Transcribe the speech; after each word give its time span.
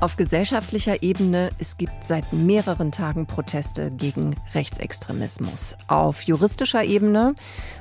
Auf 0.00 0.16
gesellschaftlicher 0.16 1.02
Ebene, 1.02 1.50
es 1.58 1.76
gibt 1.76 2.04
seit 2.04 2.32
mehreren 2.32 2.92
Tagen 2.92 3.26
Proteste 3.26 3.90
gegen 3.90 4.36
Rechtsextremismus. 4.54 5.76
Auf 5.88 6.22
juristischer 6.22 6.84
Ebene 6.84 7.34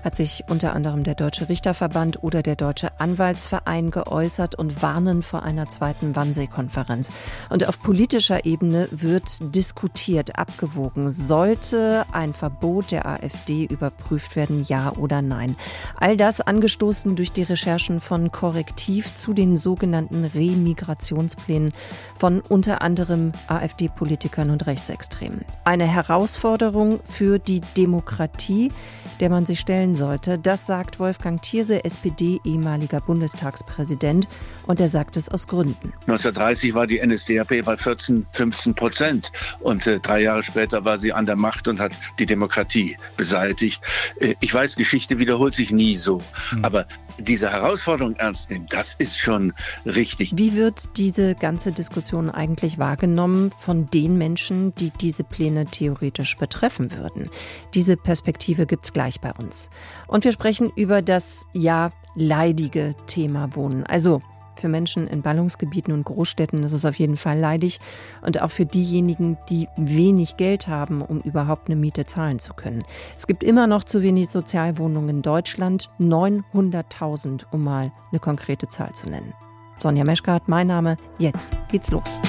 hat 0.04 0.16
sich 0.16 0.44
unter 0.50 0.74
anderem 0.74 1.04
der 1.04 1.14
Deutsche 1.14 1.48
Richterverband 1.48 2.24
oder 2.24 2.42
der 2.42 2.56
Deutsche 2.56 3.00
Anwaltsverein 3.00 3.92
geäußert 3.92 4.56
und 4.56 4.82
warnen 4.82 5.22
vor 5.22 5.44
einer 5.44 5.70
zweiten 5.70 6.16
Wannsee-Konferenz. 6.16 7.12
Und 7.52 7.68
auf 7.68 7.80
politischer 7.84 8.46
Ebene 8.46 8.88
wird 8.90 9.54
diskutiert, 9.56 10.40
abgewogen. 10.40 11.10
Sollte 11.10 12.04
ein 12.14 12.34
Verbot 12.34 12.90
der 12.90 13.06
AfD 13.06 13.66
überprüft 13.66 14.36
werden, 14.36 14.66
ja 14.68 14.92
oder 14.94 15.22
nein? 15.22 15.56
All 16.00 16.18
das 16.18 16.42
angestoßen 16.42 17.16
durch 17.16 17.32
die 17.32 17.44
Recherchen 17.44 18.00
von 18.00 18.32
Korrektiv 18.32 19.16
zu 19.16 19.34
den 19.34 19.56
sogenannten 19.56 20.26
Remigrationsplänen 20.26 21.74
von 22.18 22.42
unter 22.42 22.82
anderem 22.82 23.32
AfD-Politikern 23.48 24.50
und 24.50 24.66
Rechtsextremen. 24.66 25.46
Eine 25.64 25.86
Herausforderung 25.86 27.00
für 27.06 27.40
die 27.40 27.62
Demokratie, 27.76 28.72
der 29.20 29.30
man 29.30 29.46
sich 29.46 29.60
stellen 29.60 29.96
sollte, 29.96 30.38
das 30.38 30.66
sagt 30.66 31.00
Wolfgang 31.00 31.42
Thierse, 31.42 31.84
SPD, 31.86 32.40
ehemaliger 32.44 33.02
Bundestagspräsident, 33.02 34.28
und 34.66 34.80
er 34.80 34.88
sagt 34.88 35.18
es 35.18 35.30
aus 35.30 35.48
Gründen. 35.48 35.94
1930 36.08 36.74
war 36.74 36.88
die 36.88 37.06
NSDAP 37.06 37.64
bei 37.64 37.78
14, 37.78 38.26
15 38.32 38.76
Prozent 38.76 39.32
und 39.60 39.88
äh, 39.88 40.00
drei 40.00 40.22
Jahre 40.22 40.44
später 40.44 40.84
war 40.84 41.00
sie 41.00 41.14
an 41.14 41.26
der 41.26 41.36
Macht 41.36 41.68
und 41.68 41.80
hat 41.80 41.94
die 42.20 42.26
Demokratie 42.26 42.98
beseitigt. 43.16 43.82
Äh, 44.20 44.36
ich 44.40 44.54
weiß, 44.54 44.76
Geschichte 44.76 45.20
wiederholt 45.20 45.56
sich 45.56 45.72
nie 45.72 45.98
so, 45.98 46.22
mhm. 46.52 46.66
aber 46.66 46.88
diese 47.20 47.50
Herausforderung 47.50 48.16
ernst 48.18 48.50
nehmen, 48.50 48.68
das 48.70 48.96
ist 48.96 49.18
schon 49.18 49.54
richtig. 49.86 50.34
Wie 50.36 50.54
wird 50.54 50.98
diese 50.98 51.34
ganze 51.36 51.72
Diskussion 51.72 52.07
eigentlich 52.14 52.78
wahrgenommen 52.78 53.52
von 53.58 53.88
den 53.88 54.18
Menschen, 54.18 54.74
die 54.76 54.92
diese 54.92 55.24
Pläne 55.24 55.66
theoretisch 55.66 56.38
betreffen 56.38 56.92
würden? 56.96 57.30
Diese 57.74 57.98
Perspektive 57.98 58.66
gibt 58.66 58.86
es 58.86 58.94
gleich 58.94 59.22
bei 59.22 59.32
uns. 59.34 59.70
Und 60.08 60.24
wir 60.24 60.32
sprechen 60.32 60.72
über 60.76 61.02
das 61.02 61.46
ja 61.54 61.92
leidige 62.16 62.96
Thema 63.06 63.56
Wohnen. 63.56 63.86
Also 63.86 64.22
für 64.60 64.70
Menschen 64.70 65.08
in 65.08 65.22
Ballungsgebieten 65.22 65.94
und 65.94 66.04
Großstädten 66.04 66.64
ist 66.64 66.74
es 66.74 66.86
auf 66.86 66.98
jeden 66.98 67.18
Fall 67.18 67.38
leidig 67.38 67.80
und 68.22 68.42
auch 68.42 68.52
für 68.52 68.66
diejenigen, 68.66 69.38
die 69.50 69.68
wenig 69.78 70.38
Geld 70.38 70.68
haben, 70.68 71.02
um 71.02 71.22
überhaupt 71.22 71.68
eine 71.68 71.76
Miete 71.76 72.06
zahlen 72.06 72.40
zu 72.40 72.54
können. 72.54 72.84
Es 73.16 73.28
gibt 73.28 73.44
immer 73.44 73.68
noch 73.68 73.84
zu 73.84 74.02
wenig 74.02 74.30
Sozialwohnungen 74.30 75.10
in 75.10 75.22
Deutschland, 75.22 75.90
900.000, 76.00 77.46
um 77.52 77.64
mal 77.64 77.92
eine 78.12 78.20
konkrete 78.20 78.68
Zahl 78.68 78.94
zu 78.94 79.10
nennen. 79.10 79.34
Sonja 79.80 80.04
Meschkat, 80.04 80.48
mein 80.48 80.68
Name. 80.68 80.98
Jetzt 81.20 81.54
geht's 81.70 81.92
los. 81.92 82.20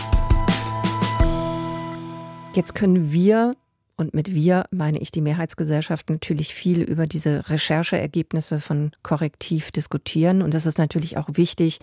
Jetzt 2.54 2.74
können 2.74 3.10
wir 3.10 3.56
und 3.96 4.14
mit 4.14 4.32
wir 4.32 4.64
meine 4.70 4.98
ich 4.98 5.10
die 5.10 5.20
Mehrheitsgesellschaft 5.20 6.08
natürlich 6.08 6.54
viel 6.54 6.82
über 6.82 7.08
diese 7.08 7.50
Rechercheergebnisse 7.50 8.60
von 8.60 8.92
Korrektiv 9.02 9.72
diskutieren. 9.72 10.40
Und 10.40 10.54
es 10.54 10.66
ist 10.66 10.78
natürlich 10.78 11.16
auch 11.16 11.28
wichtig, 11.32 11.80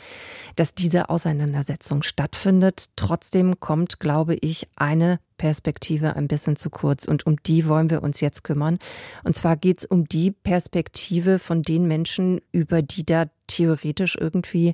dass 0.56 0.74
diese 0.74 1.10
Auseinandersetzung 1.10 2.04
stattfindet. 2.04 2.86
Trotzdem 2.96 3.60
kommt, 3.60 4.00
glaube 4.00 4.36
ich, 4.36 4.70
eine 4.78 5.20
Perspektive 5.38 6.16
ein 6.16 6.30
bisschen 6.30 6.56
zu 6.56 6.70
kurz. 6.70 7.06
Und 7.06 7.26
um 7.26 7.36
die 7.44 7.68
wollen 7.68 7.90
wir 7.90 8.02
uns 8.02 8.22
jetzt 8.22 8.46
kümmern. 8.46 8.78
Und 9.26 9.36
zwar 9.36 9.58
geht 9.58 9.80
es 9.80 9.86
um 9.86 10.08
die 10.08 10.32
Perspektive 10.32 11.38
von 11.38 11.64
den 11.64 11.86
Menschen, 11.86 12.40
über 12.54 12.82
die 12.82 13.06
da 13.06 13.26
theoretisch 13.48 14.16
irgendwie 14.18 14.74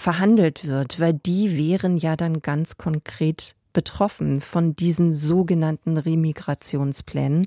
verhandelt 0.00 0.66
wird, 0.66 0.98
weil 0.98 1.12
die 1.12 1.56
wären 1.56 1.98
ja 1.98 2.16
dann 2.16 2.40
ganz 2.40 2.78
konkret 2.78 3.54
betroffen 3.72 4.40
von 4.40 4.74
diesen 4.74 5.12
sogenannten 5.12 5.96
Remigrationsplänen. 5.96 7.46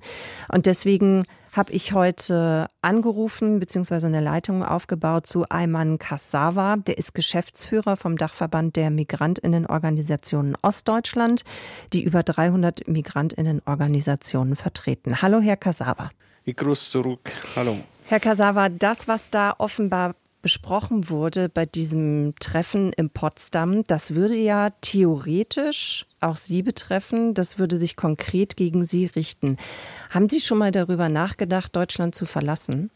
Und 0.49 0.67
deswegen 0.67 1.25
habe 1.51 1.73
ich 1.73 1.93
heute 1.93 2.67
angerufen 2.81 3.59
bzw. 3.59 4.05
eine 4.05 4.21
Leitung 4.21 4.63
aufgebaut 4.63 5.27
zu 5.27 5.45
Ayman 5.49 5.97
Kassawa. 5.97 6.77
Der 6.77 6.97
ist 6.97 7.13
Geschäftsführer 7.13 7.97
vom 7.97 8.17
Dachverband 8.17 8.75
der 8.75 8.91
Migrantinnenorganisationen 8.91 10.55
Ostdeutschland, 10.61 11.43
die 11.91 12.03
über 12.03 12.23
300 12.23 12.87
Migrantinnenorganisationen 12.87 14.55
vertreten. 14.55 15.21
Hallo, 15.21 15.41
Herr 15.41 15.57
Kassawa. 15.57 16.11
Ich 16.45 16.55
grüße 16.55 16.91
zurück. 16.91 17.31
Hallo. 17.55 17.77
Herr 18.05 18.19
Kassawa, 18.19 18.69
das, 18.69 19.07
was 19.07 19.29
da 19.29 19.55
offenbar 19.57 20.15
besprochen 20.43 21.09
wurde 21.09 21.49
bei 21.49 21.65
diesem 21.65 22.35
Treffen 22.39 22.93
in 22.93 23.09
Potsdam, 23.09 23.83
das 23.87 24.13
würde 24.13 24.35
ja 24.35 24.69
theoretisch 24.81 26.05
auch 26.23 26.37
Sie 26.37 26.61
betreffen. 26.61 27.33
Das 27.33 27.57
würde 27.57 27.77
sich 27.77 27.95
konkret 27.95 28.55
gegen 28.55 28.83
Sie 28.83 29.07
richten. 29.07 29.57
Haben 30.09 30.29
Sie 30.29 30.39
schon 30.39 30.57
mal 30.57 30.71
darüber 30.71 31.09
nachgedacht, 31.09 31.75
Deutschland 31.75 32.13
zu 32.13 32.25
verlassen? 32.25 32.91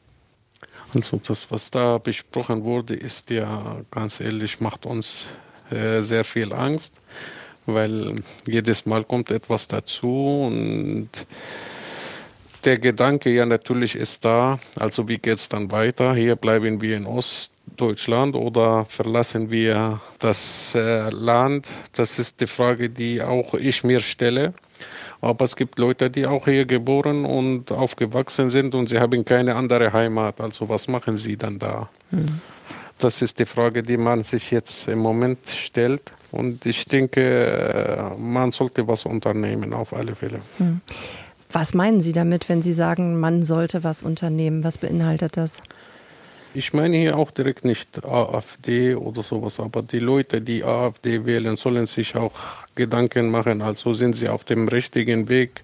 Also 0.93 1.19
das, 1.25 1.49
was 1.51 1.71
da 1.71 1.97
besprochen 1.97 2.63
wurde, 2.63 2.95
ist 2.95 3.29
ja 3.29 3.81
ganz 3.91 4.19
ehrlich, 4.19 4.59
macht 4.59 4.85
uns 4.85 5.27
äh, 5.69 6.01
sehr 6.01 6.23
viel 6.23 6.53
Angst, 6.53 6.93
weil 7.65 8.23
jedes 8.45 8.85
Mal 8.85 9.03
kommt 9.03 9.31
etwas 9.31 9.67
dazu 9.67 10.47
und 10.47 11.09
der 12.67 12.79
Gedanke 12.79 13.29
ja 13.29 13.45
natürlich 13.45 13.95
ist 13.95 14.25
da, 14.25 14.59
also 14.77 15.07
wie 15.07 15.19
geht 15.19 15.37
es 15.37 15.47
dann 15.47 15.71
weiter? 15.71 16.13
Hier 16.13 16.35
bleiben 16.35 16.81
wir 16.81 16.97
in 16.97 17.05
Ostdeutschland 17.05 18.35
oder 18.35 18.83
verlassen 18.83 19.49
wir 19.49 20.01
das 20.19 20.75
äh, 20.75 21.09
Land? 21.11 21.69
Das 21.93 22.19
ist 22.19 22.41
die 22.41 22.47
Frage, 22.47 22.89
die 22.89 23.21
auch 23.21 23.53
ich 23.53 23.85
mir 23.85 24.01
stelle. 24.01 24.53
Aber 25.21 25.45
es 25.45 25.55
gibt 25.55 25.79
Leute, 25.79 26.09
die 26.09 26.27
auch 26.27 26.43
hier 26.43 26.65
geboren 26.65 27.23
und 27.23 27.71
aufgewachsen 27.71 28.51
sind 28.51 28.75
und 28.75 28.89
sie 28.89 28.99
haben 28.99 29.23
keine 29.23 29.55
andere 29.55 29.93
Heimat. 29.93 30.41
Also 30.41 30.67
was 30.67 30.89
machen 30.89 31.17
sie 31.17 31.37
dann 31.37 31.57
da? 31.59 31.89
Mhm. 32.11 32.41
Das 32.99 33.21
ist 33.21 33.39
die 33.39 33.45
Frage, 33.45 33.81
die 33.81 33.97
man 33.97 34.23
sich 34.23 34.51
jetzt 34.51 34.89
im 34.89 34.99
Moment 34.99 35.47
stellt. 35.47 36.11
Und 36.31 36.65
ich 36.65 36.83
denke, 36.83 37.21
äh, 37.21 38.19
man 38.19 38.51
sollte 38.51 38.85
was 38.89 39.05
unternehmen, 39.05 39.73
auf 39.73 39.93
alle 39.93 40.15
Fälle. 40.15 40.41
Mhm. 40.59 40.81
Was 41.59 41.73
meinen 41.73 42.01
Sie 42.01 42.13
damit, 42.13 42.49
wenn 42.49 42.61
Sie 42.61 42.75
sagen, 42.75 43.19
man 43.19 43.41
sollte 43.41 43.83
was 43.83 44.03
unternehmen? 44.03 44.63
Was 44.63 44.77
beinhaltet 44.77 45.37
das? 45.37 45.63
Ich 46.53 46.71
meine 46.71 46.97
hier 46.97 47.17
auch 47.17 47.31
direkt 47.31 47.65
nicht 47.65 48.05
AfD 48.05 48.93
oder 48.93 49.23
sowas, 49.23 49.59
aber 49.59 49.81
die 49.81 49.97
Leute, 49.97 50.39
die 50.39 50.63
AfD 50.63 51.25
wählen, 51.25 51.57
sollen 51.57 51.87
sich 51.87 52.15
auch 52.15 52.37
Gedanken 52.75 53.31
machen. 53.31 53.63
Also 53.63 53.93
sind 53.93 54.15
sie 54.15 54.29
auf 54.29 54.43
dem 54.43 54.67
richtigen 54.67 55.29
Weg. 55.29 55.63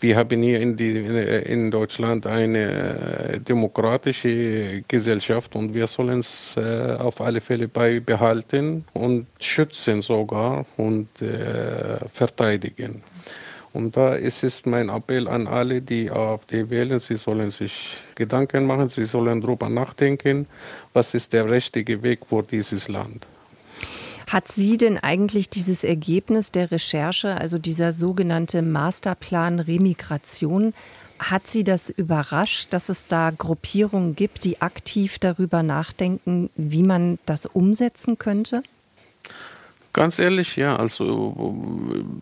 Wir 0.00 0.16
haben 0.16 0.42
hier 0.42 0.58
in, 0.58 0.76
die, 0.76 0.90
in 0.96 1.70
Deutschland 1.70 2.26
eine 2.26 3.40
demokratische 3.46 4.82
Gesellschaft 4.88 5.54
und 5.54 5.72
wir 5.72 5.86
sollen 5.86 6.18
es 6.18 6.56
äh, 6.56 6.96
auf 6.98 7.20
alle 7.20 7.40
Fälle 7.40 7.68
beibehalten 7.68 8.84
und 8.92 9.28
schützen 9.38 10.02
sogar 10.02 10.66
und 10.76 11.22
äh, 11.22 11.98
verteidigen. 12.12 13.04
Und 13.72 13.96
da 13.96 14.14
ist 14.14 14.44
es 14.44 14.66
mein 14.66 14.90
Appell 14.90 15.28
an 15.28 15.46
alle, 15.46 15.80
die 15.80 16.10
AfD 16.10 16.68
wählen, 16.68 17.00
sie 17.00 17.16
sollen 17.16 17.50
sich 17.50 17.96
Gedanken 18.14 18.66
machen, 18.66 18.90
sie 18.90 19.04
sollen 19.04 19.40
darüber 19.40 19.68
nachdenken, 19.70 20.46
was 20.92 21.14
ist 21.14 21.32
der 21.32 21.48
richtige 21.48 22.02
Weg 22.02 22.26
für 22.26 22.42
dieses 22.42 22.88
Land. 22.88 23.26
Hat 24.28 24.50
Sie 24.50 24.78
denn 24.78 24.96
eigentlich 24.96 25.50
dieses 25.50 25.84
Ergebnis 25.84 26.52
der 26.52 26.70
Recherche, 26.70 27.36
also 27.36 27.58
dieser 27.58 27.92
sogenannte 27.92 28.62
Masterplan 28.62 29.58
Remigration, 29.58 30.72
hat 31.18 31.46
Sie 31.46 31.64
das 31.64 31.90
überrascht, 31.90 32.68
dass 32.70 32.88
es 32.88 33.06
da 33.06 33.30
Gruppierungen 33.30 34.16
gibt, 34.16 34.44
die 34.44 34.60
aktiv 34.62 35.18
darüber 35.18 35.62
nachdenken, 35.62 36.50
wie 36.56 36.82
man 36.82 37.18
das 37.26 37.46
umsetzen 37.46 38.18
könnte? 38.18 38.62
Ganz 39.92 40.18
ehrlich, 40.18 40.56
ja. 40.56 40.76
Also 40.76 41.54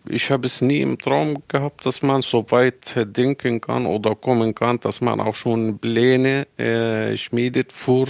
ich 0.09 0.29
habe 0.29 0.47
es 0.47 0.61
nie 0.61 0.81
im 0.81 0.97
Traum 0.99 1.41
gehabt, 1.47 1.85
dass 1.85 2.01
man 2.01 2.21
so 2.21 2.49
weit 2.51 2.95
denken 3.15 3.61
kann 3.61 3.85
oder 3.85 4.13
kommen 4.15 4.53
kann, 4.53 4.79
dass 4.81 4.99
man 4.99 5.21
auch 5.21 5.35
schon 5.35 5.79
Pläne 5.79 6.47
äh, 6.57 7.15
schmiedet 7.15 7.71
für 7.71 8.07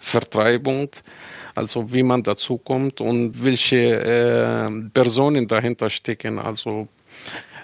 Vertreibung. 0.00 0.88
Also 1.54 1.92
wie 1.92 2.02
man 2.02 2.22
dazu 2.22 2.56
kommt 2.56 3.02
und 3.02 3.44
welche 3.44 3.76
äh, 3.76 4.70
Personen 4.94 5.46
dahinter 5.46 5.90
stecken. 5.90 6.38
Also 6.38 6.88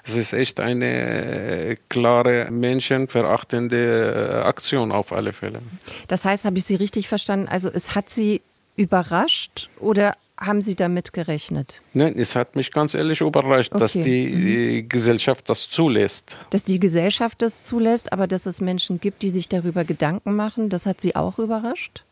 es 0.05 0.15
ist 0.15 0.35
echt 0.35 0.61
eine 0.61 1.79
klare 1.89 2.51
menschenverachtende 2.51 4.43
Aktion 4.45 4.93
auf 4.93 5.13
alle 5.13 5.33
Fälle. 5.33 5.61
Das 6.07 6.27
heißt, 6.27 6.45
habe 6.45 6.59
ich 6.59 6.65
Sie 6.65 6.75
richtig 6.75 7.09
verstanden? 7.09 7.49
Also 7.49 7.71
es 7.73 7.95
hat 7.95 8.11
Sie 8.11 8.43
überrascht 8.77 9.71
oder 9.81 10.15
haben 10.41 10.61
Sie 10.61 10.75
damit 10.75 11.13
gerechnet? 11.13 11.83
Nein, 11.93 12.15
es 12.17 12.37
hat 12.37 12.57
mich 12.57 12.71
ganz 12.71 12.95
ehrlich 12.95 13.21
überrascht, 13.21 13.73
okay. 13.73 13.81
dass 13.81 13.93
die 13.93 14.83
mhm. 14.83 14.89
Gesellschaft 14.89 15.49
das 15.49 15.69
zulässt. 15.69 16.37
Dass 16.51 16.65
die 16.65 16.79
Gesellschaft 16.79 17.43
das 17.43 17.65
zulässt, 17.65 18.13
aber 18.13 18.27
dass 18.27 18.47
es 18.47 18.61
Menschen 18.61 19.01
gibt, 19.01 19.23
die 19.23 19.31
sich 19.31 19.49
darüber 19.49 19.85
Gedanken 19.85 20.37
machen, 20.37 20.69
das 20.69 20.87
hat 20.87 21.01
Sie 21.01 21.17
auch 21.17 21.39
überrascht? 21.39 22.05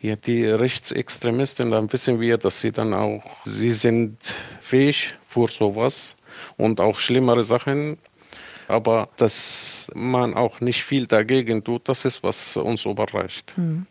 Ja, 0.00 0.16
die 0.16 0.46
Rechtsextremisten, 0.46 1.70
dann 1.70 1.92
wissen 1.92 2.20
wir, 2.20 2.36
dass 2.36 2.60
sie 2.60 2.72
dann 2.72 2.92
auch, 2.92 3.22
sie 3.44 3.70
sind 3.70 4.16
fähig 4.58 5.14
für 5.24 5.46
sowas 5.46 6.16
und 6.56 6.80
auch 6.80 6.98
schlimmere 6.98 7.44
Sachen. 7.44 7.98
Aber 8.66 9.10
dass 9.16 9.86
man 9.94 10.34
auch 10.34 10.60
nicht 10.60 10.82
viel 10.82 11.06
dagegen 11.06 11.62
tut, 11.62 11.88
das 11.88 12.04
ist, 12.04 12.22
was 12.22 12.56
uns 12.56 12.84
überreicht. 12.84 13.52
Hm. 13.54 13.86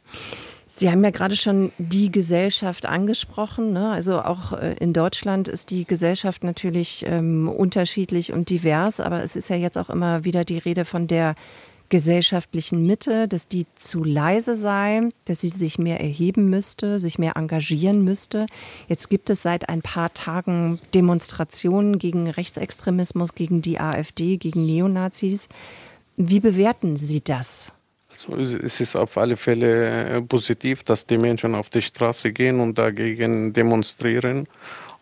Sie 0.81 0.89
haben 0.89 1.03
ja 1.03 1.11
gerade 1.11 1.35
schon 1.35 1.71
die 1.77 2.11
Gesellschaft 2.11 2.87
angesprochen. 2.87 3.71
Ne? 3.71 3.91
Also 3.91 4.19
auch 4.19 4.53
äh, 4.53 4.73
in 4.79 4.93
Deutschland 4.93 5.47
ist 5.47 5.69
die 5.69 5.85
Gesellschaft 5.85 6.43
natürlich 6.43 7.05
ähm, 7.07 7.47
unterschiedlich 7.47 8.33
und 8.33 8.49
divers, 8.49 8.99
aber 8.99 9.21
es 9.21 9.35
ist 9.35 9.51
ja 9.51 9.55
jetzt 9.55 9.77
auch 9.77 9.91
immer 9.91 10.25
wieder 10.25 10.43
die 10.43 10.57
Rede 10.57 10.83
von 10.83 11.05
der 11.05 11.35
gesellschaftlichen 11.89 12.83
Mitte, 12.87 13.27
dass 13.27 13.47
die 13.47 13.67
zu 13.75 14.03
leise 14.03 14.57
sei, 14.57 15.09
dass 15.25 15.41
sie 15.41 15.49
sich 15.49 15.77
mehr 15.77 16.01
erheben 16.01 16.49
müsste, 16.49 16.97
sich 16.97 17.19
mehr 17.19 17.37
engagieren 17.37 18.03
müsste. 18.03 18.47
Jetzt 18.87 19.11
gibt 19.11 19.29
es 19.29 19.43
seit 19.43 19.69
ein 19.69 19.83
paar 19.83 20.11
Tagen 20.15 20.79
Demonstrationen 20.95 21.99
gegen 21.99 22.27
Rechtsextremismus, 22.27 23.35
gegen 23.35 23.61
die 23.61 23.79
AfD, 23.79 24.37
gegen 24.37 24.65
Neonazis. 24.65 25.47
Wie 26.17 26.39
bewerten 26.39 26.97
Sie 26.97 27.21
das? 27.23 27.71
Es 28.29 28.81
ist 28.81 28.95
auf 28.95 29.17
alle 29.17 29.37
Fälle 29.37 30.17
äh, 30.17 30.21
positiv, 30.21 30.83
dass 30.83 31.05
die 31.05 31.17
Menschen 31.17 31.55
auf 31.55 31.69
die 31.69 31.81
Straße 31.81 32.31
gehen 32.31 32.59
und 32.59 32.77
dagegen 32.77 33.53
demonstrieren. 33.53 34.47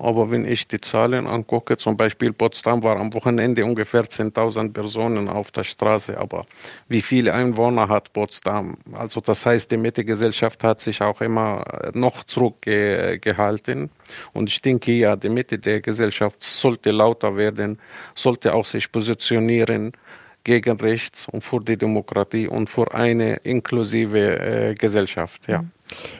Aber 0.01 0.31
wenn 0.31 0.45
ich 0.45 0.65
die 0.65 0.79
Zahlen 0.79 1.27
angucke, 1.27 1.77
zum 1.77 1.97
Beispiel 1.97 2.31
Potsdam 2.31 2.81
war 2.83 2.97
am 2.97 3.13
Wochenende 3.13 3.65
ungefähr 3.65 4.03
10.000 4.03 4.71
Personen 4.71 5.27
auf 5.27 5.51
der 5.51 5.65
Straße. 5.65 6.17
Aber 6.17 6.45
wie 6.87 7.01
viele 7.01 7.33
Einwohner 7.33 7.89
hat 7.89 8.13
Potsdam? 8.13 8.77
Also 8.93 9.19
das 9.19 9.45
heißt, 9.45 9.69
die 9.69 9.77
Mitte-Gesellschaft 9.77 10.63
hat 10.63 10.79
sich 10.79 11.01
auch 11.01 11.19
immer 11.19 11.65
noch 11.93 12.23
zurückgehalten. 12.23 13.89
Und 14.31 14.49
ich 14.49 14.61
denke, 14.61 14.93
ja, 14.93 15.17
die 15.17 15.29
Mitte 15.29 15.59
der 15.59 15.81
Gesellschaft 15.81 16.41
sollte 16.41 16.91
lauter 16.91 17.35
werden, 17.35 17.77
sollte 18.15 18.53
auch 18.53 18.65
sich 18.65 18.89
positionieren 18.89 19.91
gegen 20.43 20.79
rechts 20.79 21.27
und 21.27 21.43
für 21.43 21.59
die 21.61 21.77
Demokratie 21.77 22.47
und 22.47 22.69
für 22.69 22.93
eine 22.93 23.37
inklusive 23.37 24.39
äh, 24.39 24.75
Gesellschaft. 24.75 25.47
Ja. 25.47 25.63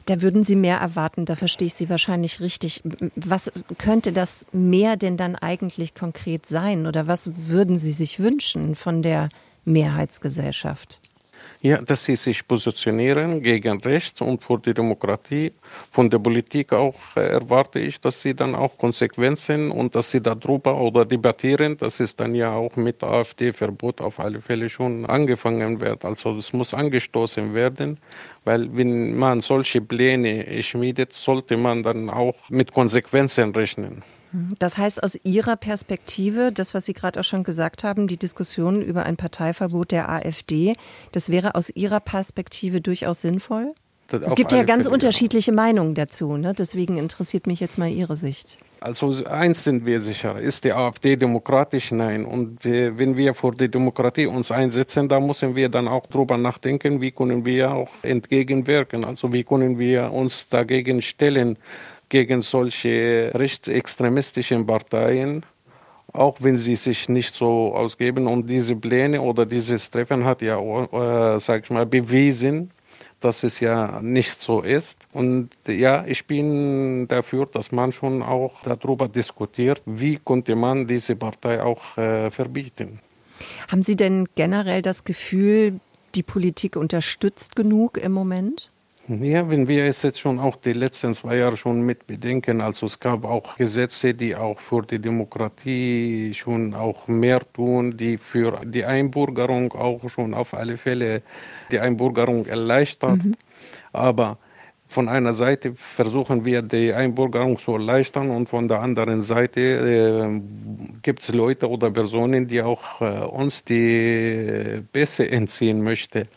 Da 0.05 0.21
würden 0.21 0.43
Sie 0.43 0.55
mehr 0.55 0.77
erwarten, 0.77 1.25
da 1.25 1.35
verstehe 1.35 1.67
ich 1.67 1.73
Sie 1.75 1.89
wahrscheinlich 1.89 2.39
richtig. 2.39 2.81
Was 3.15 3.51
könnte 3.77 4.11
das 4.11 4.47
mehr 4.51 4.97
denn 4.97 5.17
dann 5.17 5.35
eigentlich 5.35 5.93
konkret 5.93 6.45
sein 6.45 6.85
oder 6.85 7.07
was 7.07 7.49
würden 7.49 7.77
Sie 7.77 7.91
sich 7.91 8.19
wünschen 8.19 8.75
von 8.75 9.01
der 9.01 9.29
Mehrheitsgesellschaft? 9.65 11.01
Ja, 11.61 11.81
dass 11.81 12.05
sie 12.05 12.15
sich 12.15 12.47
positionieren 12.47 13.41
gegen 13.43 13.81
Rechts 13.81 14.21
und 14.21 14.41
für 14.41 14.59
die 14.59 14.73
Demokratie. 14.73 15.51
Von 15.91 16.09
der 16.09 16.17
Politik 16.19 16.71
auch 16.71 16.95
äh, 17.17 17.31
erwarte 17.31 17.79
ich, 17.79 17.99
dass 17.99 18.21
sie 18.21 18.33
dann 18.33 18.55
auch 18.55 18.77
konsequent 18.77 19.39
sind 19.39 19.69
und 19.69 19.93
dass 19.93 20.09
sie 20.09 20.21
darüber 20.21 20.79
oder 20.79 21.03
debattieren. 21.03 21.75
Das 21.75 21.99
ist 21.99 22.17
dann 22.21 22.33
ja 22.33 22.53
auch 22.53 22.77
mit 22.77 23.03
AfD-Verbot 23.03 23.99
auf 23.99 24.21
alle 24.21 24.39
Fälle 24.39 24.69
schon 24.69 25.05
angefangen 25.05 25.81
wird. 25.81 26.05
Also 26.05 26.37
es 26.37 26.53
muss 26.53 26.73
angestoßen 26.73 27.53
werden, 27.53 27.97
weil 28.49 28.75
wenn 28.75 29.15
man 29.15 29.41
solche 29.41 29.79
Pläne 29.79 30.63
schmiedet, 30.63 31.13
sollte 31.13 31.55
man 31.55 31.83
dann 31.83 32.09
auch 32.09 32.33
mit 32.49 32.73
Konsequenzen 32.73 33.51
rechnen. 33.53 34.01
Das 34.57 34.75
heißt 34.75 35.03
aus 35.03 35.19
Ihrer 35.23 35.55
Perspektive, 35.55 36.51
das, 36.51 36.73
was 36.73 36.85
Sie 36.85 36.93
gerade 36.93 37.19
auch 37.19 37.23
schon 37.23 37.43
gesagt 37.43 37.83
haben, 37.83 38.07
die 38.07 38.17
Diskussion 38.17 38.81
über 38.81 39.05
ein 39.05 39.17
Parteiverbot 39.17 39.91
der 39.91 40.09
AfD, 40.09 40.75
das 41.11 41.29
wäre 41.29 41.53
aus 41.53 41.69
Ihrer 41.69 41.99
Perspektive 41.99 42.81
durchaus 42.81 43.21
sinnvoll? 43.21 43.75
Es 44.11 44.33
gibt 44.33 44.51
ja 44.51 44.63
ganz 44.63 44.85
Fälle, 44.85 44.95
unterschiedliche 44.95 45.51
ja. 45.51 45.55
Meinungen 45.55 45.93
dazu. 45.93 46.35
Ne? 46.35 46.55
Deswegen 46.55 46.97
interessiert 46.97 47.45
mich 47.45 47.59
jetzt 47.59 47.77
mal 47.77 47.89
Ihre 47.89 48.15
Sicht. 48.15 48.57
Also 48.81 49.13
eins 49.25 49.65
sind 49.65 49.85
wir 49.85 49.99
sicher, 49.99 50.39
ist 50.39 50.63
die 50.63 50.71
AfD 50.71 51.17
demokratisch? 51.17 51.91
Nein. 51.91 52.23
Und 52.25 52.63
wir, 52.63 52.97
wenn 52.97 53.17
wir 53.17 53.33
für 53.33 53.51
die 53.51 53.69
Demokratie 53.69 54.25
uns 54.25 54.51
einsetzen, 54.51 55.09
da 55.09 55.19
müssen 55.19 55.55
wir 55.55 55.67
dann 55.67 55.87
auch 55.87 56.05
drüber 56.07 56.37
nachdenken, 56.37 57.01
wie 57.01 57.11
können 57.11 57.45
wir 57.45 57.71
auch 57.71 57.89
entgegenwirken. 58.03 59.03
Also 59.03 59.33
wie 59.33 59.43
können 59.43 59.77
wir 59.77 60.11
uns 60.13 60.47
dagegen 60.47 61.01
stellen 61.01 61.57
gegen 62.07 62.41
solche 62.41 63.31
rechtsextremistischen 63.35 64.65
Parteien, 64.65 65.45
auch 66.13 66.37
wenn 66.39 66.57
sie 66.57 66.77
sich 66.77 67.09
nicht 67.09 67.35
so 67.35 67.75
ausgeben. 67.75 68.27
Und 68.27 68.49
diese 68.49 68.77
Pläne 68.77 69.21
oder 69.21 69.45
dieses 69.45 69.91
Treffen 69.91 70.23
hat 70.23 70.41
ja, 70.41 70.57
äh, 70.57 71.39
sag 71.39 71.63
ich 71.65 71.69
mal, 71.69 71.85
bewiesen, 71.85 72.71
dass 73.19 73.43
es 73.43 73.59
ja 73.59 73.99
nicht 74.01 74.41
so 74.41 74.61
ist. 74.61 74.97
Und 75.13 75.49
ja, 75.67 76.05
ich 76.05 76.25
bin 76.25 77.07
dafür, 77.07 77.45
dass 77.45 77.71
man 77.71 77.91
schon 77.91 78.21
auch 78.23 78.63
darüber 78.63 79.07
diskutiert, 79.07 79.81
wie 79.85 80.17
konnte 80.17 80.55
man 80.55 80.87
diese 80.87 81.15
Partei 81.15 81.61
auch 81.61 81.97
äh, 81.97 82.31
verbieten. 82.31 82.99
Haben 83.67 83.83
Sie 83.83 83.95
denn 83.95 84.27
generell 84.35 84.81
das 84.81 85.03
Gefühl, 85.03 85.79
die 86.15 86.23
Politik 86.23 86.75
unterstützt 86.75 87.55
genug 87.55 87.97
im 87.97 88.11
Moment? 88.11 88.71
Ja, 89.11 89.49
wenn 89.49 89.67
wir 89.67 89.85
es 89.85 90.03
jetzt 90.03 90.19
schon 90.19 90.37
auch 90.37 90.55
die 90.55 90.73
letzten 90.73 91.15
zwei 91.15 91.37
Jahre 91.37 91.57
schon 91.57 91.81
mit 91.81 92.05
bedenken, 92.05 92.61
also 92.61 92.85
es 92.85 92.99
gab 92.99 93.25
auch 93.25 93.57
Gesetze, 93.57 94.13
die 94.13 94.35
auch 94.35 94.59
für 94.59 94.83
die 94.83 94.99
Demokratie 94.99 96.31
schon 96.35 96.75
auch 96.75 97.07
mehr 97.07 97.41
tun, 97.53 97.97
die 97.97 98.19
für 98.19 98.61
die 98.63 98.85
Einbürgerung 98.85 99.73
auch 99.73 100.07
schon 100.09 100.35
auf 100.35 100.53
alle 100.53 100.77
Fälle 100.77 101.23
die 101.71 101.79
Einbürgerung 101.79 102.45
erleichtert. 102.45 103.23
Mhm. 103.23 103.33
Aber 103.93 104.37
von 104.89 105.07
einer 105.07 105.33
Seite 105.33 105.73
versuchen 105.75 106.43
wir 106.45 106.63
die 106.63 106.91
Einbürgerung 106.91 107.59
zu 107.59 107.73
erleichtern 107.73 108.31
und 108.31 108.49
von 108.49 108.67
der 108.67 108.81
anderen 108.81 109.21
Seite 109.21 109.61
äh, 109.61 110.41
gibt 111.03 111.21
es 111.21 111.31
Leute 111.33 111.69
oder 111.69 111.91
Personen, 111.91 112.47
die 112.47 112.61
auch 112.61 112.99
äh, 112.99 113.05
uns 113.25 113.63
die 113.63 114.81
Pässe 114.91 115.29
entziehen 115.29 115.83
möchten. 115.83 116.27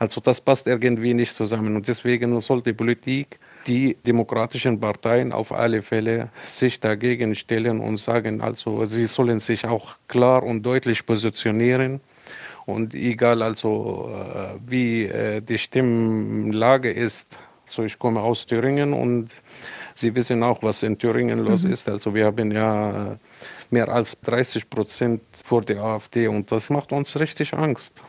Also 0.00 0.20
das 0.20 0.40
passt 0.40 0.66
irgendwie 0.66 1.14
nicht 1.14 1.32
zusammen 1.32 1.76
und 1.76 1.86
deswegen 1.86 2.40
soll 2.40 2.62
die 2.62 2.72
Politik 2.72 3.38
die 3.66 3.96
demokratischen 4.04 4.80
Parteien 4.80 5.32
auf 5.32 5.52
alle 5.52 5.80
Fälle 5.80 6.30
sich 6.46 6.80
dagegen 6.80 7.36
stellen 7.36 7.78
und 7.78 7.98
sagen, 7.98 8.40
also 8.40 8.84
sie 8.86 9.06
sollen 9.06 9.38
sich 9.38 9.66
auch 9.66 9.96
klar 10.08 10.42
und 10.42 10.64
deutlich 10.64 11.06
positionieren 11.06 12.00
und 12.66 12.94
egal 12.94 13.42
also 13.42 14.10
äh, 14.12 14.58
wie 14.66 15.04
äh, 15.04 15.40
die 15.40 15.58
Stimmlage 15.58 16.90
ist, 16.90 17.38
so, 17.70 17.82
ich 17.84 17.98
komme 17.98 18.20
aus 18.20 18.46
Thüringen 18.46 18.92
und 18.92 19.30
Sie 19.94 20.14
wissen 20.14 20.42
auch, 20.42 20.62
was 20.62 20.82
in 20.82 20.98
Thüringen 20.98 21.40
los 21.40 21.64
mhm. 21.64 21.72
ist. 21.72 21.88
Also 21.88 22.14
wir 22.14 22.26
haben 22.26 22.52
ja 22.52 23.16
mehr 23.70 23.88
als 23.88 24.20
30 24.20 24.70
Prozent 24.70 25.20
vor 25.44 25.62
der 25.62 25.82
AfD 25.82 26.28
und 26.28 26.50
das 26.50 26.70
macht 26.70 26.92
uns 26.92 27.18
richtig 27.18 27.54
Angst. 27.54 28.00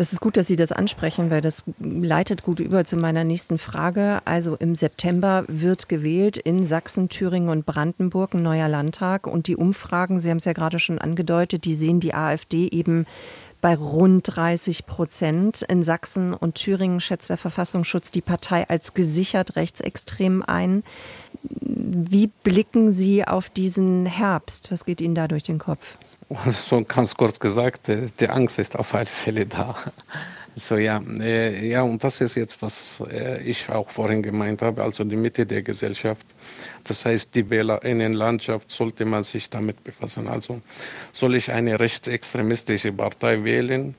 Das 0.00 0.12
ist 0.12 0.20
gut, 0.20 0.38
dass 0.38 0.46
Sie 0.46 0.56
das 0.56 0.72
ansprechen, 0.72 1.30
weil 1.30 1.42
das 1.42 1.62
leitet 1.78 2.42
gut 2.42 2.58
über 2.58 2.86
zu 2.86 2.96
meiner 2.96 3.22
nächsten 3.22 3.58
Frage. 3.58 4.20
Also 4.24 4.56
im 4.56 4.74
September 4.74 5.44
wird 5.46 5.90
gewählt 5.90 6.38
in 6.38 6.66
Sachsen, 6.66 7.10
Thüringen 7.10 7.50
und 7.50 7.66
Brandenburg 7.66 8.32
ein 8.32 8.42
neuer 8.42 8.68
Landtag. 8.68 9.26
Und 9.26 9.46
die 9.46 9.56
Umfragen, 9.56 10.18
Sie 10.18 10.30
haben 10.30 10.38
es 10.38 10.46
ja 10.46 10.54
gerade 10.54 10.78
schon 10.78 10.98
angedeutet, 10.98 11.66
die 11.66 11.76
sehen 11.76 12.00
die 12.00 12.14
AfD 12.14 12.68
eben 12.68 13.04
bei 13.60 13.74
rund 13.74 14.36
30 14.36 14.86
Prozent. 14.86 15.62
In 15.62 15.82
Sachsen 15.82 16.34
und 16.34 16.54
Thüringen 16.54 17.00
schätzt 17.00 17.30
der 17.30 17.36
Verfassungsschutz 17.36 18.10
die 18.10 18.20
Partei 18.20 18.68
als 18.68 18.94
gesichert 18.94 19.56
rechtsextrem 19.56 20.42
ein. 20.42 20.82
Wie 21.42 22.26
blicken 22.26 22.90
Sie 22.90 23.26
auf 23.26 23.48
diesen 23.48 24.06
Herbst? 24.06 24.70
Was 24.70 24.84
geht 24.84 25.00
Ihnen 25.00 25.14
da 25.14 25.28
durch 25.28 25.42
den 25.42 25.58
Kopf? 25.58 25.96
So 26.52 26.84
ganz 26.84 27.16
kurz 27.16 27.40
gesagt, 27.40 27.88
die 27.88 28.28
Angst 28.28 28.60
ist 28.60 28.78
auf 28.78 28.94
alle 28.94 29.06
Fälle 29.06 29.46
da. 29.46 29.74
So 30.56 30.76
ja, 30.76 31.00
äh, 31.20 31.68
ja, 31.68 31.82
und 31.82 32.02
das 32.02 32.20
ist 32.20 32.34
jetzt, 32.34 32.60
was 32.60 33.02
äh, 33.10 33.42
ich 33.42 33.68
auch 33.68 33.88
vorhin 33.88 34.22
gemeint 34.22 34.62
habe, 34.62 34.82
also 34.82 35.04
die 35.04 35.16
Mitte 35.16 35.46
der 35.46 35.62
Gesellschaft. 35.62 36.26
Das 36.86 37.04
heißt, 37.04 37.34
die 37.34 37.48
Wählerinnenlandschaft 37.48 38.70
sollte 38.70 39.04
man 39.04 39.24
sich 39.24 39.48
damit 39.48 39.82
befassen. 39.84 40.28
Also 40.28 40.60
soll 41.12 41.36
ich 41.36 41.50
eine 41.50 41.78
rechtsextremistische 41.78 42.92
Partei 42.92 43.42
wählen? 43.44 43.94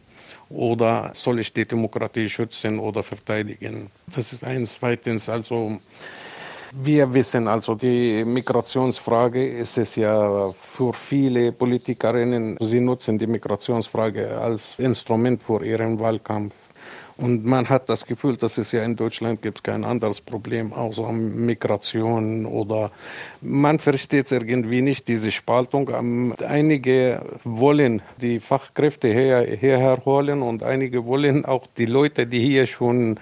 Oder 0.50 1.12
soll 1.14 1.40
ich 1.40 1.54
die 1.54 1.66
Demokratie 1.66 2.30
schützen 2.30 2.78
oder 2.78 3.04
verteidigen? 3.04 3.90
Das 4.08 4.34
ist 4.34 4.44
eins. 4.44 4.76
Zweitens, 4.76 5.30
also 5.30 5.80
wir 6.74 7.14
wissen 7.14 7.48
also, 7.48 7.76
die 7.76 8.24
Migrationsfrage 8.24 9.46
ist 9.46 9.78
es 9.78 9.96
ja 9.96 10.50
für 10.60 10.94
viele 10.94 11.52
Politikerinnen, 11.52 12.58
sie 12.60 12.80
nutzen 12.80 13.18
die 13.18 13.28
Migrationsfrage 13.28 14.40
als 14.40 14.76
Instrument 14.80 15.44
für 15.44 15.66
ihren 15.66 16.00
Wahlkampf. 16.00 16.56
Und 17.22 17.46
man 17.46 17.70
hat 17.70 17.88
das 17.88 18.06
Gefühl, 18.06 18.36
dass 18.36 18.58
es 18.58 18.72
ja 18.72 18.84
in 18.84 18.96
Deutschland 18.96 19.44
gibt 19.44 19.64
kein 19.64 19.84
anderes 19.84 20.22
Problem 20.22 20.74
außer 20.74 21.12
Migration 21.12 22.48
oder 22.48 22.90
man 23.42 23.78
versteht 23.78 24.32
irgendwie 24.32 24.82
nicht 24.82 25.08
diese 25.08 25.30
Spaltung. 25.30 25.92
Ähm, 25.94 26.34
einige 26.44 27.22
wollen 27.44 28.02
die 28.20 28.40
Fachkräfte 28.40 29.08
her, 29.10 29.46
hierher 29.46 30.02
holen 30.04 30.42
und 30.42 30.64
einige 30.64 31.06
wollen 31.06 31.46
auch 31.46 31.68
die 31.78 31.86
Leute, 31.86 32.26
die 32.26 32.40
hier 32.40 32.66
schon 32.66 33.20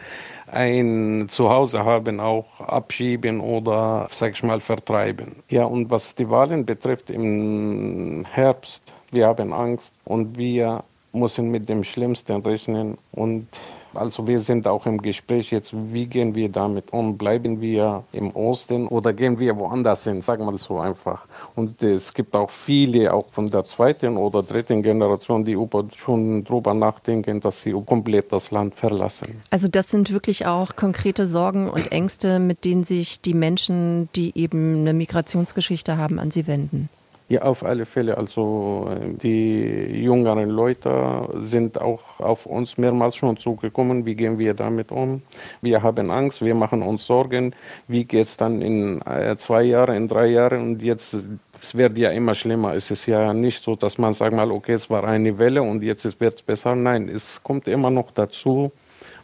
ein 0.51 1.27
Zuhause 1.29 1.83
haben, 1.83 2.19
auch 2.19 2.59
abschieben 2.59 3.39
oder, 3.39 4.07
sag 4.11 4.33
ich 4.33 4.43
mal, 4.43 4.59
vertreiben. 4.59 5.37
Ja, 5.49 5.65
und 5.65 5.89
was 5.89 6.15
die 6.15 6.29
Wahlen 6.29 6.65
betrifft 6.65 7.09
im 7.09 8.25
Herbst, 8.29 8.83
wir 9.11 9.27
haben 9.27 9.53
Angst 9.53 9.93
und 10.05 10.37
wir 10.37 10.83
müssen 11.11 11.49
mit 11.49 11.67
dem 11.69 11.83
Schlimmsten 11.83 12.41
rechnen 12.41 12.97
und 13.11 13.47
also 13.93 14.27
wir 14.27 14.39
sind 14.39 14.67
auch 14.67 14.85
im 14.85 15.01
Gespräch 15.01 15.51
jetzt, 15.51 15.73
wie 15.73 16.05
gehen 16.05 16.35
wir 16.35 16.49
damit 16.49 16.91
um? 16.91 17.17
Bleiben 17.17 17.61
wir 17.61 18.03
im 18.11 18.35
Osten 18.35 18.87
oder 18.87 19.13
gehen 19.13 19.39
wir 19.39 19.57
woanders 19.57 20.03
hin? 20.03 20.21
Sagen 20.21 20.45
wir 20.45 20.51
mal 20.51 20.57
so 20.57 20.79
einfach. 20.79 21.25
Und 21.55 21.81
es 21.81 22.13
gibt 22.13 22.35
auch 22.35 22.49
viele, 22.49 23.13
auch 23.13 23.27
von 23.31 23.49
der 23.49 23.63
zweiten 23.65 24.17
oder 24.17 24.43
dritten 24.43 24.83
Generation, 24.83 25.45
die 25.45 25.57
schon 25.95 26.43
drüber 26.43 26.73
nachdenken, 26.73 27.39
dass 27.39 27.61
sie 27.61 27.73
komplett 27.85 28.31
das 28.31 28.51
Land 28.51 28.75
verlassen. 28.75 29.41
Also 29.49 29.67
das 29.67 29.89
sind 29.89 30.11
wirklich 30.11 30.45
auch 30.45 30.75
konkrete 30.75 31.25
Sorgen 31.25 31.69
und 31.69 31.91
Ängste, 31.91 32.39
mit 32.39 32.65
denen 32.65 32.83
sich 32.83 33.21
die 33.21 33.33
Menschen, 33.33 34.09
die 34.15 34.37
eben 34.37 34.81
eine 34.81 34.93
Migrationsgeschichte 34.93 35.97
haben, 35.97 36.19
an 36.19 36.31
sie 36.31 36.47
wenden. 36.47 36.89
Ja, 37.29 37.43
auf 37.43 37.63
alle 37.63 37.85
Fälle. 37.85 38.17
Also 38.17 38.89
die 39.21 40.01
jüngeren 40.01 40.49
Leute 40.49 41.29
sind 41.37 41.79
auch 41.79 42.19
auf 42.19 42.47
uns 42.47 42.79
mehrmals 42.79 43.17
schon 43.17 43.37
zugekommen. 43.37 44.03
Wie 44.07 44.15
gehen 44.15 44.39
wir 44.39 44.55
damit 44.55 44.91
um? 44.91 45.21
Wir 45.61 45.83
haben 45.83 46.09
Angst, 46.09 46.43
wir 46.43 46.55
machen 46.55 46.81
uns 46.81 47.05
Sorgen. 47.05 47.53
Wie 47.87 48.05
geht 48.05 48.25
es 48.25 48.37
dann 48.37 48.63
in 48.63 49.03
äh, 49.03 49.35
zwei 49.37 49.61
Jahren, 49.61 49.95
in 49.95 50.07
drei 50.07 50.25
Jahren? 50.25 50.61
Und 50.63 50.81
jetzt, 50.81 51.17
es 51.61 51.77
wird 51.77 51.99
ja 51.99 52.09
immer 52.09 52.33
schlimmer. 52.33 52.73
Es 52.73 52.89
ist 52.89 53.05
ja 53.05 53.31
nicht 53.31 53.63
so, 53.63 53.75
dass 53.75 53.99
man 53.99 54.13
sagt 54.13 54.35
mal, 54.35 54.49
okay, 54.51 54.73
es 54.73 54.89
war 54.89 55.03
eine 55.03 55.37
Welle 55.37 55.61
und 55.61 55.83
jetzt 55.83 56.19
wird 56.19 56.33
es 56.33 56.41
besser. 56.41 56.75
Nein, 56.75 57.09
es 57.09 57.43
kommt 57.43 57.67
immer 57.67 57.91
noch 57.91 58.09
dazu, 58.09 58.71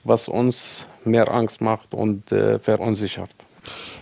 was 0.04 0.28
uns 0.28 0.88
mehr 1.06 1.34
Angst 1.34 1.60
macht 1.60 1.96
und 1.96 2.32
äh, 2.32 2.60
verunsichert. 2.60 3.32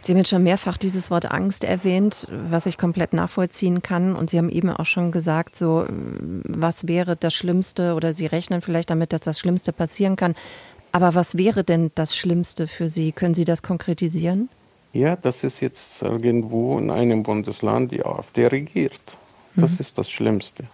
Sie 0.04 0.12
haben 0.12 0.18
jetzt 0.18 0.30
schon 0.30 0.44
mehrfach 0.44 0.78
dieses 0.78 1.10
Wort 1.10 1.32
Angst 1.32 1.64
erwähnt, 1.64 2.28
was 2.50 2.66
ich 2.66 2.78
komplett 2.78 3.14
nachvollziehen 3.14 3.82
kann. 3.82 4.16
Und 4.16 4.30
Sie 4.30 4.38
haben 4.38 4.50
eben 4.50 4.70
auch 4.70 4.86
schon 4.86 5.12
gesagt, 5.12 5.56
so, 5.56 5.86
was 5.90 6.88
wäre 6.88 7.16
das 7.16 7.34
Schlimmste 7.34 7.96
oder 7.96 8.14
Sie 8.14 8.26
rechnen 8.26 8.62
vielleicht 8.62 8.90
damit, 8.90 9.14
dass 9.14 9.22
das 9.22 9.40
Schlimmste 9.40 9.74
passieren 9.74 10.16
kann. 10.16 10.36
Aber 10.92 11.16
was 11.16 11.38
wäre 11.38 11.64
denn 11.64 11.92
das 11.96 12.16
Schlimmste 12.16 12.68
für 12.68 12.90
Sie? 12.90 13.12
Können 13.12 13.34
Sie 13.34 13.46
das 13.46 13.64
konkretisieren? 13.64 14.50
Ja, 14.94 15.16
das 15.16 15.44
ist 15.44 15.60
jetzt 15.60 16.04
irgendwo 16.04 16.78
in 16.78 16.92
einem 16.92 17.24
Bundesland 17.24 17.92
die 17.92 18.06
AfD 18.06 18.46
regiert. 18.46 19.02
Das 19.56 19.72
mhm. 19.72 19.78
ist 19.80 19.98
das 19.98 20.10
Schlimmste. 20.10 20.66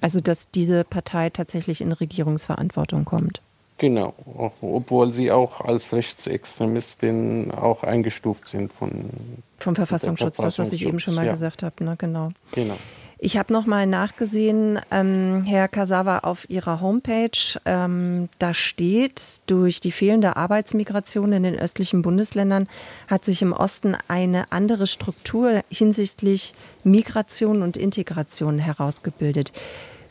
Also, 0.00 0.20
dass 0.20 0.50
diese 0.50 0.84
Partei 0.84 1.30
tatsächlich 1.30 1.80
in 1.80 1.92
Regierungsverantwortung 1.92 3.04
kommt. 3.04 3.42
Genau, 3.78 4.14
obwohl 4.62 5.12
sie 5.12 5.30
auch 5.30 5.60
als 5.60 5.92
Rechtsextremistin 5.92 7.50
auch 7.50 7.82
eingestuft 7.82 8.48
sind 8.48 8.72
von 8.72 9.10
vom 9.58 9.76
Verfassungsschutz, 9.76 10.38
das 10.38 10.58
was 10.58 10.72
ich 10.72 10.86
eben 10.86 11.00
schon 11.00 11.14
mal 11.14 11.26
ja. 11.26 11.32
gesagt 11.32 11.62
habe, 11.62 11.84
ne? 11.84 11.94
genau. 11.98 12.30
Genau. 12.52 12.76
Ich 13.18 13.38
habe 13.38 13.50
noch 13.50 13.64
mal 13.64 13.86
nachgesehen, 13.86 14.78
ähm, 14.90 15.42
Herr 15.46 15.68
Kasawa, 15.68 16.18
auf 16.18 16.50
Ihrer 16.50 16.82
Homepage. 16.82 17.58
Ähm, 17.64 18.28
da 18.38 18.52
steht, 18.52 19.40
durch 19.46 19.80
die 19.80 19.90
fehlende 19.90 20.36
Arbeitsmigration 20.36 21.32
in 21.32 21.42
den 21.42 21.58
östlichen 21.58 22.02
Bundesländern 22.02 22.68
hat 23.08 23.24
sich 23.24 23.40
im 23.40 23.54
Osten 23.54 23.96
eine 24.06 24.52
andere 24.52 24.86
Struktur 24.86 25.62
hinsichtlich 25.70 26.52
Migration 26.84 27.62
und 27.62 27.78
Integration 27.78 28.58
herausgebildet. 28.58 29.50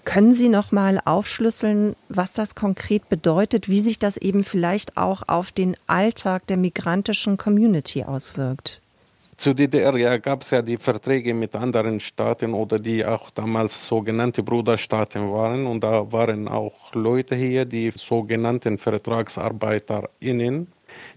Können 0.06 0.34
Sie 0.34 0.50
noch 0.50 0.72
mal 0.72 1.02
aufschlüsseln, 1.04 1.96
was 2.10 2.32
das 2.32 2.54
konkret 2.54 3.10
bedeutet, 3.10 3.70
wie 3.70 3.80
sich 3.80 4.00
das 4.00 4.18
eben 4.18 4.44
vielleicht 4.44 4.98
auch 4.98 5.24
auf 5.28 5.52
den 5.52 5.76
Alltag 5.88 6.46
der 6.48 6.58
migrantischen 6.58 7.38
Community 7.38 8.04
auswirkt? 8.04 8.82
Zu 9.38 9.54
DDR 9.54 9.98
ja, 9.98 10.18
gab 10.18 10.44
es 10.44 10.52
ja 10.52 10.62
die 10.62 10.78
Verträge 10.78 11.34
mit 11.34 11.56
anderen 11.56 12.00
Staaten 12.00 12.54
oder 12.54 12.80
die 12.80 13.06
auch 13.06 13.30
damals 13.32 13.86
sogenannte 13.86 14.44
Bruderstaaten 14.44 15.30
waren. 15.32 15.66
Und 15.66 15.84
da 15.84 16.10
waren 16.12 16.48
auch 16.48 16.94
Leute 16.94 17.36
hier, 17.36 17.66
die 17.66 17.92
sogenannten 17.94 18.78
VertragsarbeiterInnen 18.78 20.68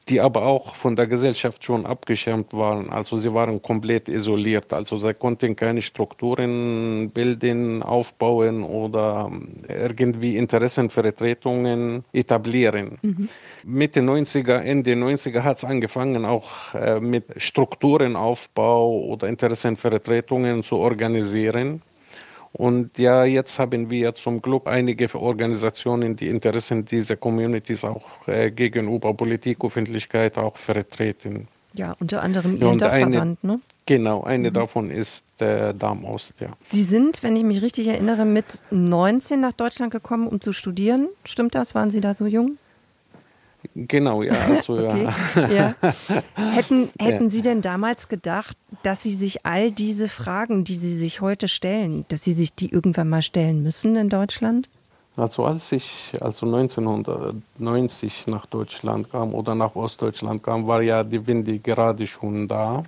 die 0.09 0.21
aber 0.21 0.43
auch 0.43 0.75
von 0.75 0.97
der 0.97 1.07
Gesellschaft 1.07 1.65
schon 1.65 1.85
abgeschirmt 1.85 2.55
waren. 2.55 2.91
Also 2.91 3.17
sie 3.17 3.33
waren 3.35 3.61
komplett 3.61 4.09
isoliert. 4.09 4.73
Also 4.73 4.99
sie 4.99 5.15
konnten 5.15 5.55
keine 5.55 5.83
Strukturen 5.83 7.11
bilden, 7.11 7.83
aufbauen 7.83 8.63
oder 8.63 9.31
irgendwie 9.69 10.37
Interessenvertretungen 10.37 12.05
etablieren. 12.13 12.99
Mhm. 13.03 13.29
Mitte 13.65 14.01
90er, 14.01 14.61
Ende 14.61 14.93
90er 14.93 15.43
hat 15.43 15.59
es 15.59 15.65
angefangen, 15.65 16.25
auch 16.25 16.75
äh, 16.75 17.01
mit 17.01 17.25
Strukturenaufbau 17.37 19.01
oder 19.01 19.29
Interessenvertretungen 19.29 20.63
zu 20.63 20.77
organisieren. 20.77 21.83
Und 22.53 22.99
ja, 22.99 23.25
jetzt 23.25 23.59
haben 23.59 23.91
wir 23.91 24.15
zum 24.15 24.41
Glück 24.41 24.67
einige 24.67 25.15
Organisationen, 25.15 26.17
die 26.17 26.29
Interessen 26.29 26.85
dieser 26.85 27.17
Communities 27.17 27.85
auch 27.85 28.27
äh, 28.27 28.51
gegenüber 28.51 29.15
Politik, 29.15 29.65
Öffentlichkeit 29.65 30.39
auch 30.39 30.57
vertreten. 30.57 31.49
Ja, 31.75 31.95
unter 32.01 32.23
anderem 32.23 32.57
Ihren 32.57 32.79
Dachverband, 32.79 33.45
ne? 33.45 33.61
Genau, 33.87 34.23
eine 34.23 34.51
mhm. 34.51 34.55
davon 34.55 34.91
ist 34.91 35.23
der 35.39 35.73
Darmost, 35.73 36.35
ja. 36.41 36.49
Sie 36.65 36.83
sind, 36.83 37.23
wenn 37.23 37.37
ich 37.37 37.45
mich 37.45 37.63
richtig 37.63 37.87
erinnere, 37.87 38.25
mit 38.25 38.61
19 38.71 39.41
nach 39.41 39.53
Deutschland 39.53 39.93
gekommen, 39.93 40.27
um 40.27 40.41
zu 40.41 40.53
studieren. 40.53 41.09
Stimmt 41.25 41.55
das? 41.55 41.75
Waren 41.75 41.91
Sie 41.91 42.01
da 42.01 42.15
so 42.15 42.27
jung? 42.27 42.59
Genau, 43.75 44.23
ja. 44.23 44.35
Also, 44.35 44.75
okay. 44.79 45.09
ja. 45.35 45.49
ja. 45.49 45.75
Hätten, 46.55 46.89
hätten 47.01 47.25
ja. 47.25 47.31
Sie 47.31 47.43
denn 47.43 47.61
damals 47.61 48.09
gedacht, 48.09 48.57
dass 48.83 49.03
Sie 49.03 49.13
sich 49.13 49.45
all 49.45 49.71
diese 49.71 50.09
Fragen, 50.09 50.65
die 50.65 50.77
Sie 50.77 50.97
sich 50.97 51.21
heute 51.21 51.49
stellen, 51.49 52.05
dass 52.09 52.23
Sie 52.23 52.33
sich 52.33 52.55
die 52.55 52.71
irgendwann 52.71 53.09
mal 53.09 53.23
stellen 53.23 53.63
müssen 53.63 53.97
in 53.97 54.09
Deutschland? 54.09 54.69
Also 55.17 55.45
als 55.45 55.73
ich 55.73 56.13
also 56.21 56.47
1990 56.47 58.29
nach 58.29 58.47
Deutschland 58.47 59.11
kam 59.11 59.35
oder 59.35 59.57
nach 59.57 59.75
Ostdeutschland 59.75 60.43
kam, 60.45 60.67
war 60.69 60.81
ja 60.81 61.03
die 61.03 61.27
Wende 61.27 61.59
gerade 61.59 62.07
schon 62.07 62.47
da. 62.47 62.85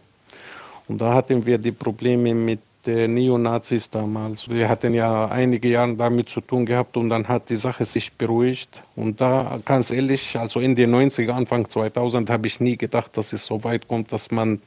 Und 0.86 1.00
da 1.00 1.14
hatten 1.14 1.44
wir 1.44 1.58
die 1.58 1.72
Probleme 1.72 2.32
mit 2.34 2.60
der 2.86 3.08
Neonazis 3.08 3.90
damals. 3.90 4.48
Wir 4.48 4.68
hatten 4.68 4.94
ja 4.94 5.26
einige 5.26 5.68
Jahre 5.68 5.94
damit 5.96 6.28
zu 6.28 6.40
tun 6.40 6.64
gehabt 6.64 6.96
und 6.96 7.10
dann 7.10 7.28
hat 7.28 7.50
die 7.50 7.56
Sache 7.56 7.84
sich 7.84 8.12
beruhigt. 8.12 8.82
Und 8.96 9.20
da, 9.20 9.60
ganz 9.64 9.90
ehrlich, 9.90 10.38
also 10.38 10.60
in 10.60 10.74
den 10.74 10.94
90er, 10.94 11.32
Anfang 11.32 11.68
2000 11.68 12.30
habe 12.30 12.46
ich 12.46 12.60
nie 12.60 12.76
gedacht, 12.76 13.16
dass 13.16 13.32
es 13.32 13.44
so 13.44 13.62
weit 13.64 13.86
kommt, 13.88 14.12
dass 14.12 14.30
man 14.30 14.60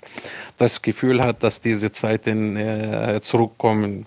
das 0.57 0.81
Gefühl 0.81 1.21
hat, 1.21 1.43
dass 1.43 1.61
diese 1.61 1.91
Zeiten 1.91 2.55
äh, 2.55 3.19
zurückkommen. 3.21 4.05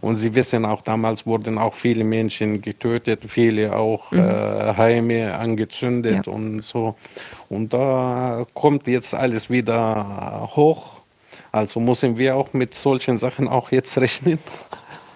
Und 0.00 0.18
Sie 0.18 0.34
wissen 0.34 0.64
auch, 0.64 0.82
damals 0.82 1.26
wurden 1.26 1.58
auch 1.58 1.74
viele 1.74 2.04
Menschen 2.04 2.62
getötet, 2.62 3.24
viele 3.26 3.74
auch 3.74 4.12
mhm. 4.12 4.18
äh, 4.20 4.74
Heime 4.76 5.34
angezündet 5.34 6.26
ja. 6.26 6.32
und 6.32 6.62
so. 6.62 6.94
Und 7.48 7.72
da 7.72 8.46
kommt 8.54 8.86
jetzt 8.86 9.14
alles 9.14 9.50
wieder 9.50 10.50
hoch 10.54 10.97
also 11.52 11.80
müssen 11.80 12.16
wir 12.16 12.36
auch 12.36 12.52
mit 12.52 12.74
solchen 12.74 13.18
Sachen 13.18 13.48
auch 13.48 13.70
jetzt 13.70 13.98
rechnen. 13.98 14.38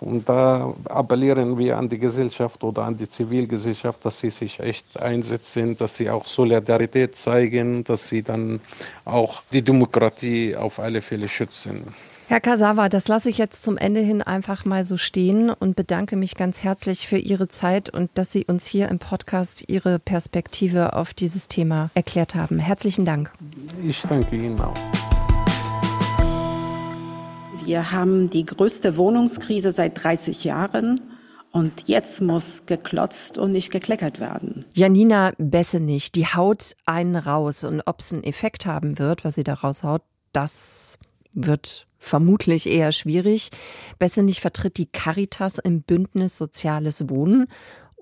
Und 0.02 0.28
da 0.28 0.74
appellieren 0.86 1.56
wir 1.58 1.78
an 1.78 1.88
die 1.88 1.98
Gesellschaft 1.98 2.64
oder 2.64 2.82
an 2.82 2.96
die 2.96 3.08
Zivilgesellschaft, 3.08 4.04
dass 4.04 4.18
sie 4.18 4.30
sich 4.30 4.58
echt 4.58 5.00
einsetzen, 5.00 5.76
dass 5.76 5.96
sie 5.96 6.10
auch 6.10 6.26
Solidarität 6.26 7.16
zeigen, 7.16 7.84
dass 7.84 8.08
sie 8.08 8.22
dann 8.22 8.60
auch 9.04 9.42
die 9.52 9.62
Demokratie 9.62 10.56
auf 10.56 10.80
alle 10.80 11.02
Fälle 11.02 11.28
schützen. 11.28 11.84
Herr 12.26 12.40
Kasawa, 12.40 12.88
das 12.88 13.06
lasse 13.08 13.28
ich 13.28 13.38
jetzt 13.38 13.62
zum 13.62 13.76
Ende 13.76 14.00
hin 14.00 14.22
einfach 14.22 14.64
mal 14.64 14.84
so 14.84 14.96
stehen 14.96 15.50
und 15.50 15.76
bedanke 15.76 16.16
mich 16.16 16.34
ganz 16.34 16.64
herzlich 16.64 17.06
für 17.06 17.18
Ihre 17.18 17.46
Zeit 17.48 17.90
und 17.90 18.10
dass 18.14 18.32
Sie 18.32 18.44
uns 18.46 18.66
hier 18.66 18.88
im 18.88 18.98
Podcast 18.98 19.64
Ihre 19.68 19.98
Perspektive 19.98 20.94
auf 20.94 21.14
dieses 21.14 21.46
Thema 21.46 21.90
erklärt 21.94 22.34
haben. 22.34 22.58
Herzlichen 22.58 23.04
Dank. 23.04 23.30
Ich 23.86 24.02
danke 24.02 24.34
Ihnen 24.34 24.60
auch. 24.60 24.74
Wir 27.64 27.92
haben 27.92 28.28
die 28.28 28.44
größte 28.44 28.96
Wohnungskrise 28.96 29.70
seit 29.72 30.02
30 30.02 30.44
Jahren. 30.44 31.00
Und 31.52 31.86
jetzt 31.86 32.22
muss 32.22 32.64
geklotzt 32.66 33.36
und 33.36 33.52
nicht 33.52 33.70
gekleckert 33.70 34.20
werden. 34.20 34.64
Janina 34.74 35.32
Bessenich, 35.38 36.10
die 36.10 36.26
haut 36.26 36.74
einen 36.86 37.14
raus. 37.14 37.64
Und 37.64 37.82
ob 37.86 38.00
es 38.00 38.12
einen 38.12 38.24
Effekt 38.24 38.66
haben 38.66 38.98
wird, 38.98 39.24
was 39.24 39.34
sie 39.34 39.44
da 39.44 39.54
raushaut, 39.54 40.02
das 40.32 40.98
wird 41.34 41.86
vermutlich 41.98 42.66
eher 42.66 42.90
schwierig. 42.90 43.50
Bessenich 43.98 44.40
vertritt 44.40 44.76
die 44.76 44.86
Caritas 44.86 45.58
im 45.58 45.82
Bündnis 45.82 46.36
Soziales 46.36 47.08
Wohnen 47.08 47.46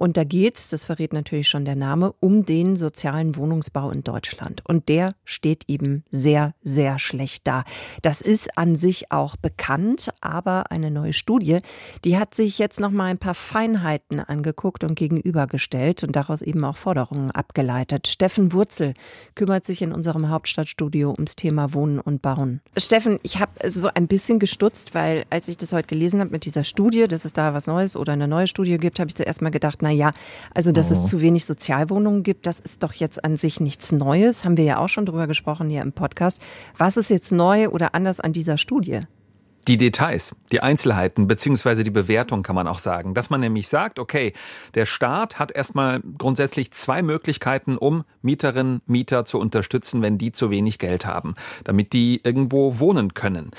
Und 0.00 0.16
da 0.16 0.25
geht's, 0.25 0.71
das 0.71 0.83
verrät 0.83 1.12
natürlich 1.12 1.50
schon 1.50 1.66
der 1.66 1.76
Name, 1.76 2.14
um 2.21 2.47
den 2.47 2.75
sozialen 2.75 3.37
Wohnungsbau 3.37 3.90
in 3.90 4.02
Deutschland. 4.02 4.62
Und 4.66 4.88
der 4.88 5.14
steht 5.26 5.64
eben 5.69 6.04
sehr, 6.11 6.54
sehr 6.62 6.99
schlecht 6.99 7.47
da. 7.47 7.64
Das 8.00 8.23
ist 8.23 8.57
an 8.57 8.76
sich 8.76 9.12
auch 9.12 9.37
bekannt, 9.37 10.09
aber 10.23 10.71
eine 10.71 10.90
neue 10.90 11.12
Studie, 11.12 11.59
die 12.07 12.16
hat 12.16 12.35
sich 12.35 12.59
jetzt 12.59 12.80
noch 12.80 12.90
mal 12.90 13.11
ein 13.11 13.19
paar 13.19 13.35
Feinheiten 13.35 14.21
angeguckt 14.21 14.85
und 14.85 14.95
gegenübergestellt 14.95 16.02
und 16.02 16.16
daraus 16.16 16.40
eben 16.40 16.64
auch 16.64 16.78
Forderungen 16.78 17.30
abgeleitet. 17.30 18.09
Steffen 18.09 18.54
Wurzel 18.54 18.95
kümmert 19.35 19.66
sich 19.66 19.83
in 19.83 19.92
unserem 19.92 20.30
Hauptstadtstudio 20.30 21.11
ums 21.11 21.37
Thema 21.37 21.75
Wohnen 21.75 22.00
und 22.00 22.23
Bauen. 22.23 22.62
Steffen, 22.75 23.19
ich 23.23 23.38
habe 23.38 23.52
so 23.69 23.90
ein 23.95 24.09
bisschen 24.09 24.38
gestutzt, 24.38 24.95
weil 24.95 25.26
als 25.28 25.47
ich 25.49 25.59
das 25.59 25.75
heute 25.75 25.88
gelesen 25.88 26.21
habe 26.21 26.30
mit 26.30 26.47
dieser 26.47 26.64
Studie, 26.64 27.07
dass 27.07 27.26
es 27.26 27.35
da 27.35 27.52
was 27.52 27.66
Neues 27.66 27.97
oder 27.97 28.14
eine 28.14 28.28
neue 28.28 28.47
Studie 28.47 28.78
gibt, 28.78 28.99
habe 28.99 29.09
ich 29.09 29.14
zuerst 29.14 29.42
mal 29.42 29.50
gedacht, 29.50 29.80
na 29.83 29.89
na 29.90 29.97
ja, 29.97 30.12
also 30.54 30.70
dass 30.73 30.90
oh. 30.90 30.94
es 30.94 31.06
zu 31.06 31.20
wenig 31.20 31.44
Sozialwohnungen 31.44 32.23
gibt, 32.23 32.47
das 32.47 32.61
ist 32.61 32.82
doch 32.82 32.92
jetzt 32.92 33.25
an 33.25 33.37
sich 33.37 33.61
nichts 33.61 33.90
Neues. 33.92 34.44
Haben 34.44 34.56
wir 34.56 34.64
ja 34.64 34.78
auch 34.78 34.88
schon 34.88 35.04
drüber 35.04 35.26
gesprochen 35.26 35.68
hier 35.68 35.82
im 35.82 35.92
Podcast. 35.92 36.40
Was 36.78 36.97
ist 36.97 37.11
jetzt 37.11 37.32
neu 37.32 37.68
oder 37.68 37.94
anders 37.94 38.20
an 38.20 38.32
dieser 38.32 38.56
Studie? 38.56 39.00
Die 39.68 39.76
Details, 39.76 40.35
die 40.52 40.61
Einzelheiten 40.61 41.26
beziehungsweise 41.26 41.85
die 41.85 41.90
Bewertung 41.90 42.42
kann 42.42 42.54
man 42.54 42.66
auch 42.66 42.78
sagen. 42.78 43.14
Dass 43.14 43.30
man 43.30 43.40
nämlich 43.40 43.68
sagt, 43.68 43.99
okay, 43.99 44.32
der 44.75 44.87
Staat 44.87 45.38
hat 45.38 45.52
erstmal 45.52 46.00
grundsätzlich 46.18 46.70
zwei 46.70 47.02
Möglichkeiten, 47.02 47.76
um 47.76 48.04
Mieterinnen, 48.23 48.80
Mieter 48.87 49.25
zu 49.26 49.38
unterstützen, 49.38 50.02
wenn 50.02 50.18
die 50.18 50.32
zu 50.32 50.50
wenig 50.50 50.78
Geld 50.78 51.04
haben, 51.04 51.35
damit 51.64 51.92
die 51.92 52.20
irgendwo 52.25 52.78
wohnen 52.78 53.12
können. 53.12 53.50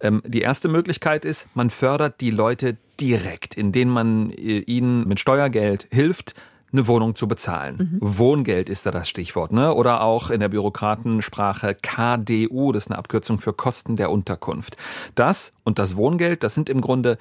Ähm, 0.00 0.22
die 0.26 0.40
erste 0.40 0.68
Möglichkeit 0.68 1.24
ist, 1.24 1.46
man 1.54 1.70
fördert 1.70 2.20
die 2.20 2.30
Leute 2.30 2.78
direkt, 3.02 3.56
indem 3.56 3.88
man 3.88 4.30
äh, 4.30 4.60
ihnen 4.60 5.06
mit 5.06 5.20
Steuergeld 5.20 5.88
hilft, 5.90 6.34
eine 6.72 6.86
Wohnung 6.86 7.16
zu 7.16 7.28
bezahlen. 7.28 7.76
Mhm. 7.76 7.98
Wohngeld 8.00 8.70
ist 8.70 8.86
da 8.86 8.90
das 8.90 9.08
Stichwort, 9.08 9.52
ne? 9.52 9.74
Oder 9.74 10.02
auch 10.02 10.30
in 10.30 10.40
der 10.40 10.48
Bürokratensprache 10.48 11.74
KDU, 11.74 12.72
das 12.72 12.84
ist 12.84 12.90
eine 12.90 12.98
Abkürzung 12.98 13.38
für 13.38 13.52
Kosten 13.52 13.96
der 13.96 14.10
Unterkunft. 14.10 14.76
Das 15.14 15.52
und 15.64 15.78
das 15.78 15.96
Wohngeld, 15.96 16.42
das 16.42 16.54
sind 16.54 16.70
im 16.70 16.80
Grunde 16.80 17.18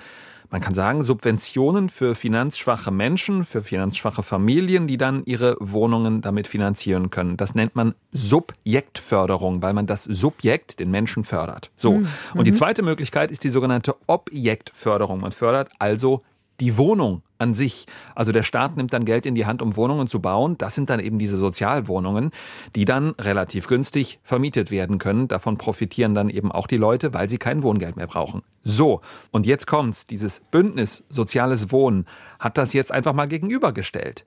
man 0.51 0.59
kann 0.59 0.73
sagen, 0.73 1.01
Subventionen 1.01 1.87
für 1.87 2.13
finanzschwache 2.13 2.91
Menschen, 2.91 3.45
für 3.45 3.63
finanzschwache 3.63 4.21
Familien, 4.21 4.85
die 4.85 4.97
dann 4.97 5.23
ihre 5.25 5.55
Wohnungen 5.61 6.21
damit 6.21 6.45
finanzieren 6.45 7.09
können. 7.09 7.37
Das 7.37 7.55
nennt 7.55 7.75
man 7.75 7.95
Subjektförderung, 8.11 9.61
weil 9.61 9.71
man 9.73 9.87
das 9.87 10.03
Subjekt, 10.03 10.79
den 10.79 10.91
Menschen, 10.91 11.23
fördert. 11.23 11.71
So. 11.77 11.93
Mhm. 11.93 12.07
Und 12.35 12.47
die 12.47 12.51
mhm. 12.51 12.55
zweite 12.55 12.83
Möglichkeit 12.83 13.31
ist 13.31 13.45
die 13.45 13.49
sogenannte 13.49 13.95
Objektförderung. 14.07 15.21
Man 15.21 15.31
fördert 15.31 15.69
also 15.79 16.21
die 16.61 16.77
Wohnung 16.77 17.23
an 17.39 17.53
sich. 17.55 17.87
Also 18.15 18.31
der 18.31 18.43
Staat 18.43 18.77
nimmt 18.77 18.93
dann 18.93 19.03
Geld 19.03 19.25
in 19.25 19.35
die 19.35 19.45
Hand, 19.45 19.61
um 19.61 19.75
Wohnungen 19.75 20.07
zu 20.07 20.21
bauen. 20.21 20.57
Das 20.57 20.75
sind 20.75 20.89
dann 20.89 20.99
eben 20.99 21.19
diese 21.19 21.35
Sozialwohnungen, 21.35 22.31
die 22.75 22.85
dann 22.85 23.09
relativ 23.19 23.67
günstig 23.67 24.19
vermietet 24.23 24.71
werden 24.71 24.99
können. 24.99 25.27
Davon 25.27 25.57
profitieren 25.57 26.13
dann 26.15 26.29
eben 26.29 26.51
auch 26.51 26.67
die 26.67 26.77
Leute, 26.77 27.13
weil 27.13 27.27
sie 27.27 27.39
kein 27.39 27.63
Wohngeld 27.63 27.97
mehr 27.97 28.07
brauchen. 28.07 28.43
So, 28.63 29.01
und 29.31 29.45
jetzt 29.47 29.65
kommt's. 29.65 30.05
Dieses 30.05 30.41
Bündnis 30.51 31.03
Soziales 31.09 31.71
Wohnen 31.71 32.05
hat 32.39 32.57
das 32.57 32.73
jetzt 32.73 32.91
einfach 32.91 33.13
mal 33.13 33.27
gegenübergestellt. 33.27 34.23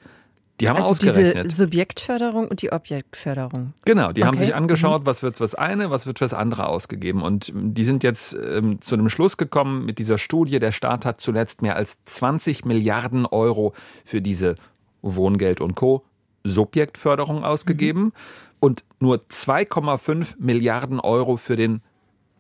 Die 0.61 0.69
haben 0.69 0.77
also 0.77 0.91
ausgerechnet. 0.91 1.45
Diese 1.45 1.57
Subjektförderung 1.57 2.47
und 2.49 2.63
die 2.63 2.71
Objektförderung. 2.71 3.75
Genau, 3.85 4.13
die 4.13 4.21
okay. 4.21 4.29
haben 4.29 4.39
sich 4.39 4.55
angeschaut, 4.55 5.03
mhm. 5.03 5.07
was 5.07 5.23
wird 5.23 5.39
fürs 5.39 5.55
eine, 5.55 5.91
was 5.91 6.07
wird 6.07 6.19
fürs 6.19 6.33
andere 6.33 6.69
ausgegeben. 6.69 7.23
Und 7.23 7.53
die 7.55 7.85
sind 7.85 8.05
jetzt 8.05 8.35
ähm, 8.35 8.81
zu 8.81 8.95
einem 8.95 9.09
Schluss 9.09 9.37
gekommen 9.37 9.85
mit 9.85 9.99
dieser 9.99 10.17
Studie. 10.17 10.61
Der 10.61 10.73
Staat 10.73 11.05
hat 11.05 11.21
zuletzt 11.21 11.63
mehr 11.63 11.77
als 11.77 11.99
20 12.05 12.65
Milliarden 12.65 13.27
Euro 13.27 13.75
für 14.05 14.23
diese 14.23 14.55
Wohngeld 15.03 15.61
und 15.61 15.75
Co. 15.75 16.05
Subjektförderung 16.45 17.43
ausgegeben 17.43 18.03
mhm. 18.03 18.13
und 18.61 18.85
nur 19.01 19.17
2,5 19.17 20.37
Milliarden 20.39 21.01
Euro 21.01 21.37
für 21.37 21.57
den 21.57 21.83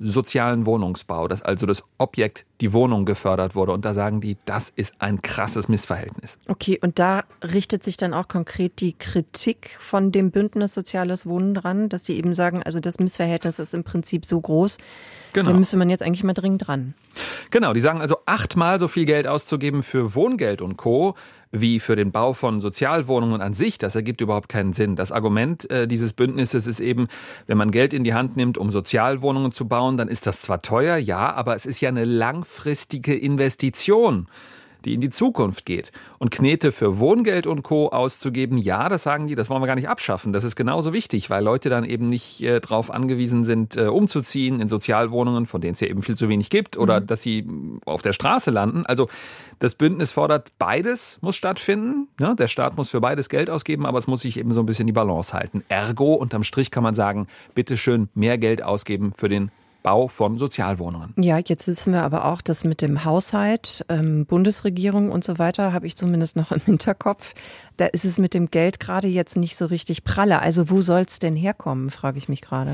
sozialen 0.00 0.66
Wohnungsbau, 0.66 1.28
dass 1.28 1.42
also 1.42 1.66
das 1.66 1.84
Objekt, 1.98 2.44
die 2.60 2.72
Wohnung 2.72 3.04
gefördert 3.04 3.54
wurde. 3.54 3.72
Und 3.72 3.84
da 3.84 3.94
sagen 3.94 4.20
die, 4.20 4.36
das 4.44 4.70
ist 4.70 4.94
ein 5.00 5.22
krasses 5.22 5.68
Missverhältnis. 5.68 6.38
Okay, 6.48 6.78
und 6.82 6.98
da 6.98 7.24
richtet 7.42 7.84
sich 7.84 7.96
dann 7.96 8.14
auch 8.14 8.28
konkret 8.28 8.80
die 8.80 8.92
Kritik 8.94 9.76
von 9.78 10.12
dem 10.12 10.30
Bündnis 10.30 10.74
Soziales 10.74 11.26
Wohnen 11.26 11.54
dran, 11.54 11.88
dass 11.88 12.04
sie 12.04 12.16
eben 12.16 12.34
sagen, 12.34 12.62
also 12.62 12.80
das 12.80 12.98
Missverhältnis 12.98 13.58
ist 13.58 13.74
im 13.74 13.84
Prinzip 13.84 14.26
so 14.26 14.40
groß, 14.40 14.78
genau. 15.32 15.50
da 15.50 15.56
müsste 15.56 15.76
man 15.76 15.90
jetzt 15.90 16.02
eigentlich 16.02 16.24
mal 16.24 16.32
dringend 16.32 16.66
dran. 16.66 16.94
Genau, 17.50 17.72
die 17.72 17.80
sagen 17.80 18.00
also 18.00 18.16
achtmal 18.26 18.80
so 18.80 18.88
viel 18.88 19.04
Geld 19.04 19.26
auszugeben 19.26 19.82
für 19.82 20.14
Wohngeld 20.14 20.60
und 20.60 20.76
Co 20.76 21.14
wie 21.54 21.78
für 21.78 21.94
den 21.94 22.10
Bau 22.10 22.32
von 22.32 22.60
Sozialwohnungen 22.60 23.40
an 23.40 23.54
sich, 23.54 23.78
das 23.78 23.94
ergibt 23.94 24.20
überhaupt 24.20 24.48
keinen 24.48 24.72
Sinn. 24.72 24.96
Das 24.96 25.12
Argument 25.12 25.70
äh, 25.70 25.86
dieses 25.86 26.12
Bündnisses 26.12 26.66
ist 26.66 26.80
eben, 26.80 27.06
wenn 27.46 27.56
man 27.56 27.70
Geld 27.70 27.94
in 27.94 28.02
die 28.02 28.12
Hand 28.12 28.36
nimmt, 28.36 28.58
um 28.58 28.70
Sozialwohnungen 28.70 29.52
zu 29.52 29.68
bauen, 29.68 29.96
dann 29.96 30.08
ist 30.08 30.26
das 30.26 30.40
zwar 30.40 30.62
teuer, 30.62 30.96
ja, 30.96 31.32
aber 31.32 31.54
es 31.54 31.64
ist 31.64 31.80
ja 31.80 31.88
eine 31.88 32.04
langfristige 32.04 33.14
Investition 33.14 34.26
die 34.84 34.94
in 34.94 35.00
die 35.00 35.10
Zukunft 35.10 35.66
geht. 35.66 35.92
Und 36.18 36.30
Knete 36.30 36.72
für 36.72 36.98
Wohngeld 36.98 37.46
und 37.46 37.62
Co. 37.62 37.88
auszugeben, 37.88 38.58
ja, 38.58 38.88
das 38.88 39.02
sagen 39.02 39.26
die, 39.26 39.34
das 39.34 39.50
wollen 39.50 39.62
wir 39.62 39.66
gar 39.66 39.74
nicht 39.74 39.88
abschaffen. 39.88 40.32
Das 40.32 40.44
ist 40.44 40.56
genauso 40.56 40.92
wichtig, 40.92 41.30
weil 41.30 41.42
Leute 41.42 41.68
dann 41.68 41.84
eben 41.84 42.08
nicht 42.08 42.42
äh, 42.42 42.60
darauf 42.60 42.90
angewiesen 42.90 43.44
sind, 43.44 43.76
äh, 43.76 43.86
umzuziehen 43.86 44.60
in 44.60 44.68
Sozialwohnungen, 44.68 45.46
von 45.46 45.60
denen 45.60 45.74
es 45.74 45.80
ja 45.80 45.88
eben 45.88 46.02
viel 46.02 46.16
zu 46.16 46.28
wenig 46.28 46.50
gibt, 46.50 46.76
oder 46.76 47.00
mhm. 47.00 47.06
dass 47.06 47.22
sie 47.22 47.46
auf 47.84 48.02
der 48.02 48.12
Straße 48.12 48.50
landen. 48.50 48.86
Also 48.86 49.08
das 49.58 49.74
Bündnis 49.74 50.10
fordert, 50.10 50.52
beides 50.58 51.18
muss 51.20 51.36
stattfinden. 51.36 52.08
Ja, 52.20 52.34
der 52.34 52.48
Staat 52.48 52.76
muss 52.76 52.90
für 52.90 53.00
beides 53.00 53.28
Geld 53.28 53.50
ausgeben, 53.50 53.86
aber 53.86 53.98
es 53.98 54.06
muss 54.06 54.22
sich 54.22 54.38
eben 54.38 54.52
so 54.52 54.60
ein 54.60 54.66
bisschen 54.66 54.86
die 54.86 54.92
Balance 54.92 55.32
halten. 55.32 55.64
Ergo, 55.68 56.14
unterm 56.14 56.44
Strich 56.44 56.70
kann 56.70 56.82
man 56.82 56.94
sagen, 56.94 57.26
bitteschön 57.54 58.08
mehr 58.14 58.38
Geld 58.38 58.62
ausgeben 58.62 59.12
für 59.12 59.28
den 59.28 59.50
Bau 59.84 60.08
von 60.08 60.38
Sozialwohnungen. 60.38 61.12
Ja, 61.16 61.38
jetzt 61.38 61.68
wissen 61.68 61.92
wir 61.92 62.02
aber 62.02 62.24
auch, 62.24 62.40
dass 62.40 62.64
mit 62.64 62.80
dem 62.80 63.04
Haushalt, 63.04 63.84
ähm, 63.90 64.24
Bundesregierung 64.24 65.12
und 65.12 65.22
so 65.22 65.38
weiter, 65.38 65.74
habe 65.74 65.86
ich 65.86 65.94
zumindest 65.94 66.36
noch 66.36 66.50
im 66.52 66.62
Hinterkopf, 66.62 67.34
da 67.76 67.86
ist 67.86 68.04
es 68.04 68.18
mit 68.18 68.34
dem 68.34 68.50
Geld 68.50 68.78
gerade 68.78 69.08
jetzt 69.08 69.36
nicht 69.36 69.56
so 69.56 69.66
richtig 69.66 70.04
pralle. 70.04 70.40
Also 70.40 70.70
wo 70.70 70.80
soll 70.80 71.02
es 71.02 71.18
denn 71.18 71.34
herkommen, 71.34 71.90
frage 71.90 72.18
ich 72.18 72.28
mich 72.28 72.40
gerade. 72.40 72.72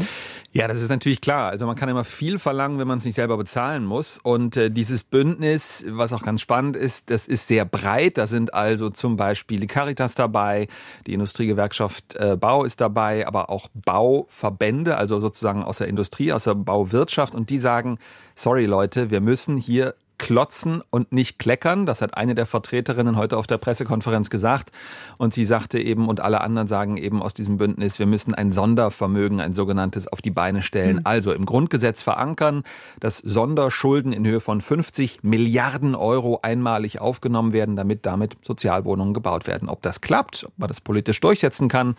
Ja, 0.52 0.68
das 0.68 0.82
ist 0.82 0.90
natürlich 0.90 1.22
klar. 1.22 1.48
Also 1.50 1.66
man 1.66 1.74
kann 1.74 1.88
immer 1.88 2.04
viel 2.04 2.38
verlangen, 2.38 2.78
wenn 2.78 2.86
man 2.86 2.98
es 2.98 3.04
nicht 3.04 3.14
selber 3.14 3.38
bezahlen 3.38 3.84
muss. 3.86 4.20
Und 4.22 4.56
äh, 4.56 4.70
dieses 4.70 5.02
Bündnis, 5.02 5.84
was 5.88 6.12
auch 6.12 6.22
ganz 6.22 6.42
spannend 6.42 6.76
ist, 6.76 7.08
das 7.10 7.28
ist 7.28 7.48
sehr 7.48 7.64
breit. 7.64 8.18
Da 8.18 8.26
sind 8.26 8.52
also 8.52 8.90
zum 8.90 9.16
Beispiel 9.16 9.58
die 9.58 9.66
Caritas 9.66 10.14
dabei, 10.14 10.68
die 11.06 11.14
Industriegewerkschaft 11.14 12.16
äh, 12.16 12.36
Bau 12.36 12.64
ist 12.64 12.80
dabei, 12.80 13.26
aber 13.26 13.48
auch 13.48 13.68
Bauverbände, 13.72 14.96
also 14.96 15.18
sozusagen 15.18 15.64
aus 15.64 15.78
der 15.78 15.88
Industrie, 15.88 16.32
aus 16.32 16.44
der 16.44 16.54
Bauwirtschaft. 16.54 16.99
Und 17.34 17.50
die 17.50 17.58
sagen, 17.58 17.98
sorry 18.34 18.66
Leute, 18.66 19.10
wir 19.10 19.20
müssen 19.20 19.56
hier 19.56 19.94
klotzen 20.20 20.82
und 20.90 21.12
nicht 21.12 21.38
kleckern. 21.38 21.86
Das 21.86 22.02
hat 22.02 22.14
eine 22.14 22.34
der 22.34 22.44
Vertreterinnen 22.44 23.16
heute 23.16 23.38
auf 23.38 23.46
der 23.46 23.56
Pressekonferenz 23.56 24.28
gesagt. 24.28 24.70
Und 25.16 25.32
sie 25.32 25.46
sagte 25.46 25.80
eben, 25.80 26.08
und 26.08 26.20
alle 26.20 26.42
anderen 26.42 26.68
sagen 26.68 26.98
eben 26.98 27.22
aus 27.22 27.32
diesem 27.32 27.56
Bündnis, 27.56 27.98
wir 27.98 28.04
müssen 28.04 28.34
ein 28.34 28.52
Sondervermögen, 28.52 29.40
ein 29.40 29.54
sogenanntes, 29.54 30.06
auf 30.08 30.20
die 30.20 30.30
Beine 30.30 30.62
stellen. 30.62 30.96
Mhm. 30.96 31.02
Also 31.04 31.32
im 31.32 31.46
Grundgesetz 31.46 32.02
verankern, 32.02 32.64
dass 33.00 33.16
Sonderschulden 33.16 34.12
in 34.12 34.26
Höhe 34.26 34.40
von 34.40 34.60
50 34.60 35.20
Milliarden 35.22 35.94
Euro 35.94 36.40
einmalig 36.42 37.00
aufgenommen 37.00 37.54
werden, 37.54 37.76
damit 37.76 38.04
damit 38.04 38.36
Sozialwohnungen 38.42 39.14
gebaut 39.14 39.46
werden. 39.46 39.70
Ob 39.70 39.80
das 39.80 40.02
klappt, 40.02 40.44
ob 40.44 40.52
man 40.58 40.68
das 40.68 40.82
politisch 40.82 41.20
durchsetzen 41.20 41.68
kann, 41.68 41.96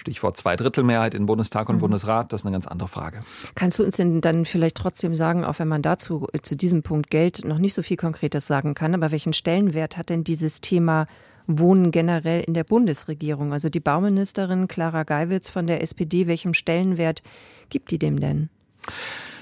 Stichwort 0.00 0.36
Zweidrittelmehrheit 0.36 1.14
in 1.14 1.26
Bundestag 1.26 1.68
und 1.68 1.76
mhm. 1.76 1.80
Bundesrat, 1.80 2.32
das 2.32 2.40
ist 2.40 2.46
eine 2.46 2.54
ganz 2.54 2.66
andere 2.66 2.88
Frage. 2.88 3.20
Kannst 3.54 3.78
du 3.78 3.84
uns 3.84 3.96
denn 3.96 4.22
dann 4.22 4.46
vielleicht 4.46 4.76
trotzdem 4.76 5.14
sagen, 5.14 5.44
auch 5.44 5.58
wenn 5.58 5.68
man 5.68 5.82
dazu 5.82 6.26
äh, 6.32 6.40
zu 6.40 6.56
diesem 6.56 6.82
Punkt 6.82 7.10
Geld 7.10 7.44
noch 7.44 7.58
nicht 7.58 7.74
so 7.74 7.82
viel 7.82 7.98
Konkretes 7.98 8.46
sagen 8.46 8.74
kann, 8.74 8.94
aber 8.94 9.10
welchen 9.10 9.34
Stellenwert 9.34 9.98
hat 9.98 10.08
denn 10.08 10.24
dieses 10.24 10.62
Thema 10.62 11.06
Wohnen 11.46 11.90
generell 11.90 12.42
in 12.42 12.54
der 12.54 12.64
Bundesregierung? 12.64 13.52
Also 13.52 13.68
die 13.68 13.80
Bauministerin 13.80 14.68
Clara 14.68 15.02
Geiwitz 15.02 15.50
von 15.50 15.66
der 15.66 15.82
SPD, 15.82 16.26
welchem 16.26 16.54
Stellenwert 16.54 17.22
gibt 17.68 17.90
die 17.90 17.98
dem 17.98 18.18
denn? 18.18 18.48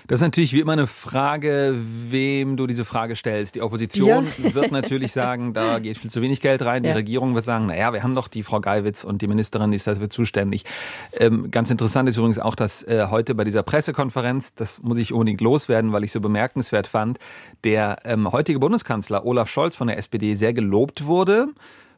Das 0.09 0.21
ist 0.21 0.23
natürlich 0.23 0.55
wie 0.55 0.61
immer 0.61 0.73
eine 0.73 0.87
Frage, 0.87 1.77
wem 2.09 2.57
du 2.57 2.67
diese 2.67 2.87
Frage 2.87 3.15
stellst. 3.15 3.55
Die 3.55 3.61
Opposition 3.61 4.27
ja. 4.43 4.55
wird 4.55 4.73
natürlich 4.73 5.13
sagen, 5.13 5.53
da 5.53 5.79
geht 5.81 5.99
viel 5.99 6.11
zu 6.11 6.23
wenig 6.23 6.41
Geld 6.41 6.63
rein. 6.63 6.83
Die 6.83 6.89
ja. 6.89 6.95
Regierung 6.95 7.35
wird 7.35 7.45
sagen, 7.45 7.67
naja, 7.67 7.93
wir 7.93 8.03
haben 8.03 8.15
doch 8.15 8.27
die 8.27 8.43
Frau 8.43 8.59
Geiwitz 8.59 9.05
und 9.05 9.21
die 9.21 9.29
Ministerin, 9.29 9.71
die 9.71 9.77
ist 9.77 9.87
dafür 9.87 10.09
zuständig. 10.09 10.65
Ähm, 11.13 11.51
ganz 11.51 11.71
interessant 11.71 12.09
ist 12.09 12.17
übrigens 12.17 12.39
auch, 12.39 12.55
dass 12.55 12.83
äh, 12.85 13.09
heute 13.11 13.35
bei 13.35 13.45
dieser 13.45 13.63
Pressekonferenz, 13.63 14.55
das 14.55 14.83
muss 14.83 14.97
ich 14.97 15.13
unbedingt 15.13 15.43
loswerden, 15.43 15.93
weil 15.93 16.05
ich 16.05 16.13
so 16.13 16.23
bemerkenswert 16.23 16.87
fand, 16.87 17.19
der 17.63 17.99
ähm, 18.05 18.33
heutige 18.33 18.61
Bundeskanzler 18.61 19.27
Olaf 19.27 19.51
Scholz 19.51 19.77
von 19.77 19.89
der 19.89 19.99
SPD 19.99 20.37
sehr 20.37 20.55
gelobt 20.55 21.05
wurde 21.05 21.49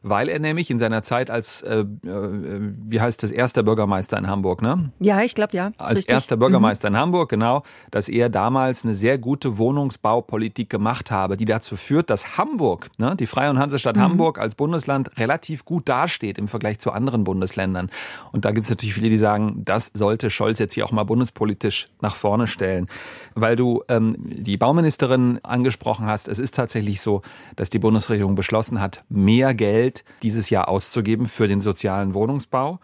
weil 0.03 0.29
er 0.29 0.39
nämlich 0.39 0.71
in 0.71 0.79
seiner 0.79 1.03
Zeit 1.03 1.29
als, 1.29 1.61
äh, 1.61 1.79
äh, 1.79 1.85
wie 2.03 2.99
heißt 2.99 3.21
das, 3.21 3.31
erster 3.31 3.61
Bürgermeister 3.61 4.17
in 4.17 4.27
Hamburg, 4.27 4.61
ne? 4.61 4.91
Ja, 4.99 5.21
ich 5.21 5.35
glaube 5.35 5.55
ja. 5.55 5.71
Als 5.77 5.91
richtig. 5.91 6.09
erster 6.09 6.37
Bürgermeister 6.37 6.89
mhm. 6.89 6.95
in 6.95 7.01
Hamburg, 7.01 7.29
genau, 7.29 7.63
dass 7.91 8.09
er 8.09 8.29
damals 8.29 8.83
eine 8.83 8.95
sehr 8.95 9.17
gute 9.19 9.57
Wohnungsbaupolitik 9.57 10.69
gemacht 10.69 11.11
habe, 11.11 11.37
die 11.37 11.45
dazu 11.45 11.75
führt, 11.75 12.09
dass 12.09 12.37
Hamburg, 12.37 12.87
ne, 12.97 13.15
die 13.15 13.27
Freie 13.27 13.51
und 13.51 13.59
Hansestadt 13.59 13.95
mhm. 13.95 14.01
Hamburg 14.01 14.39
als 14.39 14.55
Bundesland 14.55 15.11
relativ 15.19 15.65
gut 15.65 15.87
dasteht 15.87 16.39
im 16.39 16.47
Vergleich 16.47 16.79
zu 16.79 16.91
anderen 16.91 17.23
Bundesländern. 17.23 17.91
Und 18.31 18.45
da 18.45 18.51
gibt 18.51 18.63
es 18.63 18.69
natürlich 18.69 18.95
viele, 18.95 19.09
die 19.09 19.17
sagen, 19.17 19.61
das 19.65 19.91
sollte 19.93 20.31
Scholz 20.31 20.57
jetzt 20.57 20.73
hier 20.73 20.85
auch 20.85 20.91
mal 20.91 21.03
bundespolitisch 21.03 21.89
nach 22.01 22.15
vorne 22.15 22.47
stellen. 22.47 22.87
Weil 23.35 23.55
du 23.55 23.83
ähm, 23.87 24.15
die 24.17 24.57
Bauministerin 24.57 25.39
angesprochen 25.43 26.07
hast, 26.07 26.27
es 26.27 26.39
ist 26.39 26.55
tatsächlich 26.55 27.01
so, 27.01 27.21
dass 27.55 27.69
die 27.69 27.79
Bundesregierung 27.79 28.35
beschlossen 28.35 28.81
hat, 28.81 29.03
mehr 29.09 29.53
Geld 29.53 29.90
dieses 30.23 30.49
Jahr 30.49 30.67
auszugeben 30.67 31.25
für 31.25 31.47
den 31.47 31.61
sozialen 31.61 32.13
Wohnungsbau. 32.13 32.79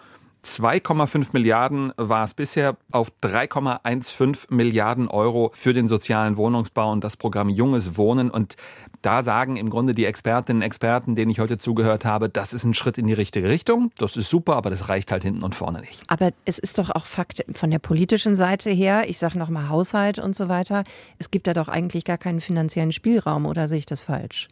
2,5 0.48 1.30
Milliarden 1.34 1.92
war 1.98 2.24
es 2.24 2.34
bisher 2.34 2.78
auf 2.92 3.12
3,15 3.22 4.54
Milliarden 4.54 5.08
Euro 5.10 5.52
für 5.54 5.74
den 5.74 5.88
sozialen 5.88 6.38
Wohnungsbau 6.38 6.92
und 6.92 7.04
das 7.04 7.18
Programm 7.18 7.50
Junges 7.50 7.98
Wohnen. 7.98 8.30
Und 8.30 8.56
da 9.02 9.24
sagen 9.24 9.58
im 9.58 9.70
Grunde 9.70 9.94
die 9.94 10.06
Expertinnen 10.06 10.62
und 10.62 10.66
Experten, 10.66 11.16
denen 11.16 11.32
ich 11.32 11.40
heute 11.40 11.58
zugehört 11.58 12.06
habe, 12.06 12.30
das 12.30 12.54
ist 12.54 12.64
ein 12.64 12.74
Schritt 12.74 12.98
in 12.98 13.08
die 13.08 13.14
richtige 13.14 13.50
Richtung. 13.50 13.92
Das 13.98 14.16
ist 14.16 14.30
super, 14.30 14.56
aber 14.56 14.70
das 14.70 14.90
reicht 14.90 15.12
halt 15.12 15.24
hinten 15.24 15.44
und 15.44 15.54
vorne 15.54 15.82
nicht. 15.82 16.02
Aber 16.08 16.32
es 16.46 16.60
ist 16.60 16.80
doch 16.80 16.90
auch 16.92 17.06
Fakt 17.06 17.44
von 17.52 17.70
der 17.70 17.80
politischen 17.80 18.36
Seite 18.36 18.70
her, 18.70 19.10
ich 19.10 19.18
sage 19.18 19.38
nochmal 19.38 19.70
Haushalt 19.70 20.18
und 20.18 20.36
so 20.36 20.48
weiter, 20.48 20.84
es 21.20 21.30
gibt 21.30 21.48
da 21.48 21.54
doch 21.54 21.68
eigentlich 21.68 22.06
gar 22.06 22.18
keinen 22.18 22.40
finanziellen 22.40 22.94
Spielraum 22.94 23.46
oder 23.46 23.68
sehe 23.68 23.80
ich 23.80 23.86
das 23.86 24.02
falsch? 24.02 24.48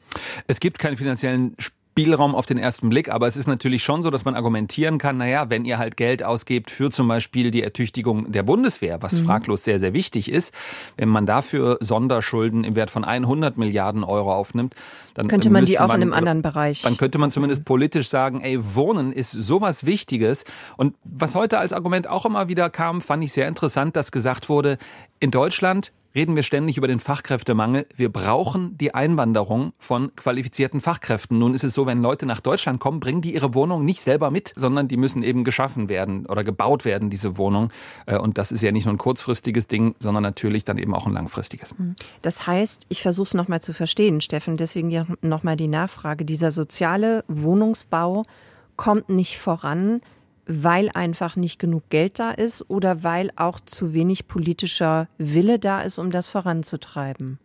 Es 0.48 0.60
gibt 0.60 0.78
keinen 0.80 0.98
finanziellen 0.98 1.56
Spielraum 1.58 1.85
Spielraum 1.98 2.36
auf 2.36 2.46
den 2.46 2.58
ersten 2.58 2.90
Blick, 2.90 3.10
aber 3.10 3.26
es 3.26 3.38
ist 3.38 3.48
natürlich 3.48 3.82
schon 3.82 4.04
so, 4.04 4.10
dass 4.10 4.26
man 4.26 4.36
argumentieren 4.36 4.98
kann, 4.98 5.16
naja, 5.16 5.50
wenn 5.50 5.64
ihr 5.64 5.78
halt 5.78 5.96
Geld 5.96 6.24
ausgebt 6.24 6.70
für 6.70 6.92
zum 6.92 7.08
Beispiel 7.08 7.52
die 7.52 7.64
Ertüchtigung 7.64 8.34
der 8.34 8.44
Bundeswehr, 8.44 9.02
was 9.02 9.14
mhm. 9.14 9.26
fraglos 9.26 9.64
sehr, 9.64 9.80
sehr 9.80 9.94
wichtig 9.94 10.30
ist, 10.30 10.54
wenn 10.98 11.08
man 11.08 11.26
dafür 11.26 11.78
Sonderschulden 11.80 12.66
im 12.66 12.76
Wert 12.76 12.90
von 12.90 13.06
100 13.06 13.58
Milliarden 13.58 14.04
Euro 14.04 14.34
aufnimmt, 14.34 14.76
dann 15.14 15.30
könnte 15.30 15.50
man 15.50 15.64
die 15.64 15.80
auch 15.80 15.88
man, 15.88 16.02
in 16.02 16.10
einem 16.10 16.14
anderen 16.14 16.42
Bereich. 16.42 16.82
Dann 16.82 16.98
könnte 16.98 17.18
man 17.18 17.32
zumindest 17.32 17.64
politisch 17.64 18.10
sagen, 18.10 18.42
ey, 18.42 18.58
Wohnen 18.76 19.14
ist 19.14 19.32
sowas 19.32 19.86
Wichtiges. 19.86 20.44
Und 20.76 20.96
was 21.06 21.34
heute 21.34 21.60
als 21.60 21.72
Argument 21.72 22.10
auch 22.10 22.26
immer 22.26 22.50
wieder 22.50 22.70
kam, 22.70 23.00
fand 23.00 23.24
ich 23.24 23.32
sehr 23.32 23.48
interessant, 23.48 23.96
dass 23.96 24.12
gesagt 24.12 24.50
wurde, 24.50 24.80
in 25.22 25.32
Deutschland 25.32 25.94
reden 26.16 26.36
wir 26.36 26.44
ständig 26.44 26.78
über 26.78 26.88
den 26.88 27.00
Fachkräftemangel. 27.00 27.86
Wir 27.96 28.12
brauchen 28.12 28.78
die 28.78 28.96
Einwanderung 28.96 29.74
von 29.78 30.16
qualifizierten 30.16 30.80
Fachkräften. 30.80 31.38
Nun 31.38 31.54
ist 31.54 31.64
es 31.64 31.74
so, 31.74 31.86
wenn 31.86 32.02
Leute 32.02 32.26
nach 32.26 32.40
Deutschland 32.40 32.80
kommen, 32.80 33.02
bringen 33.02 33.22
die 33.22 33.36
ihre 33.36 33.54
Wohnung 33.54 33.84
nicht 33.84 34.02
selber 34.02 34.32
mit, 34.32 34.54
sondern 34.56 34.88
die 34.88 34.98
müssen 34.98 35.24
eben 35.24 35.44
geschaffen 35.44 35.90
werden 35.90 36.26
oder 36.26 36.44
gebaut 36.44 36.86
werden, 36.86 37.10
diese 37.10 37.38
Wohnung. 37.38 37.72
Äh, 38.06 38.18
und 38.18 38.38
das 38.38 38.52
ist 38.52 38.62
ja 38.62 38.72
nicht 38.72 38.86
nur 38.86 38.94
ein 38.94 38.98
kurzfristiges 38.98 39.68
Ding, 39.68 39.96
sondern 40.00 40.24
natürlich 40.24 40.64
dann 40.64 40.78
eben 40.78 40.96
auch 40.96 41.06
ein 41.06 41.14
langfristiges. 41.14 41.72
Hm. 41.78 41.96
Das 42.22 42.48
heißt, 42.48 42.86
ich 42.88 43.02
versuche 43.02 43.28
es 43.28 43.34
nochmal 43.34 43.62
zu 43.62 43.74
verstehen, 43.74 44.22
Steffen, 44.22 44.56
deswegen 44.58 45.18
nochmal 45.22 45.58
die 45.58 45.68
Nachfrage. 45.68 46.24
Dieser 46.24 46.52
soziale 46.52 47.26
Wohnungsbau 47.28 48.24
kommt 48.78 49.10
nicht 49.10 49.38
voran, 49.38 50.02
weil 50.48 50.90
einfach 50.94 51.36
nicht 51.36 51.60
genug 51.60 51.90
Geld 51.90 52.20
da 52.20 52.32
ist 52.32 52.70
oder 52.70 53.04
weil 53.04 53.32
auch 53.36 53.60
zu 53.60 53.94
wenig 53.94 54.28
politischer 54.28 55.08
Wille 55.18 55.60
da 55.60 55.82
ist, 55.82 55.98
um 55.98 56.12
das 56.12 56.28
voranzutreiben? 56.28 57.40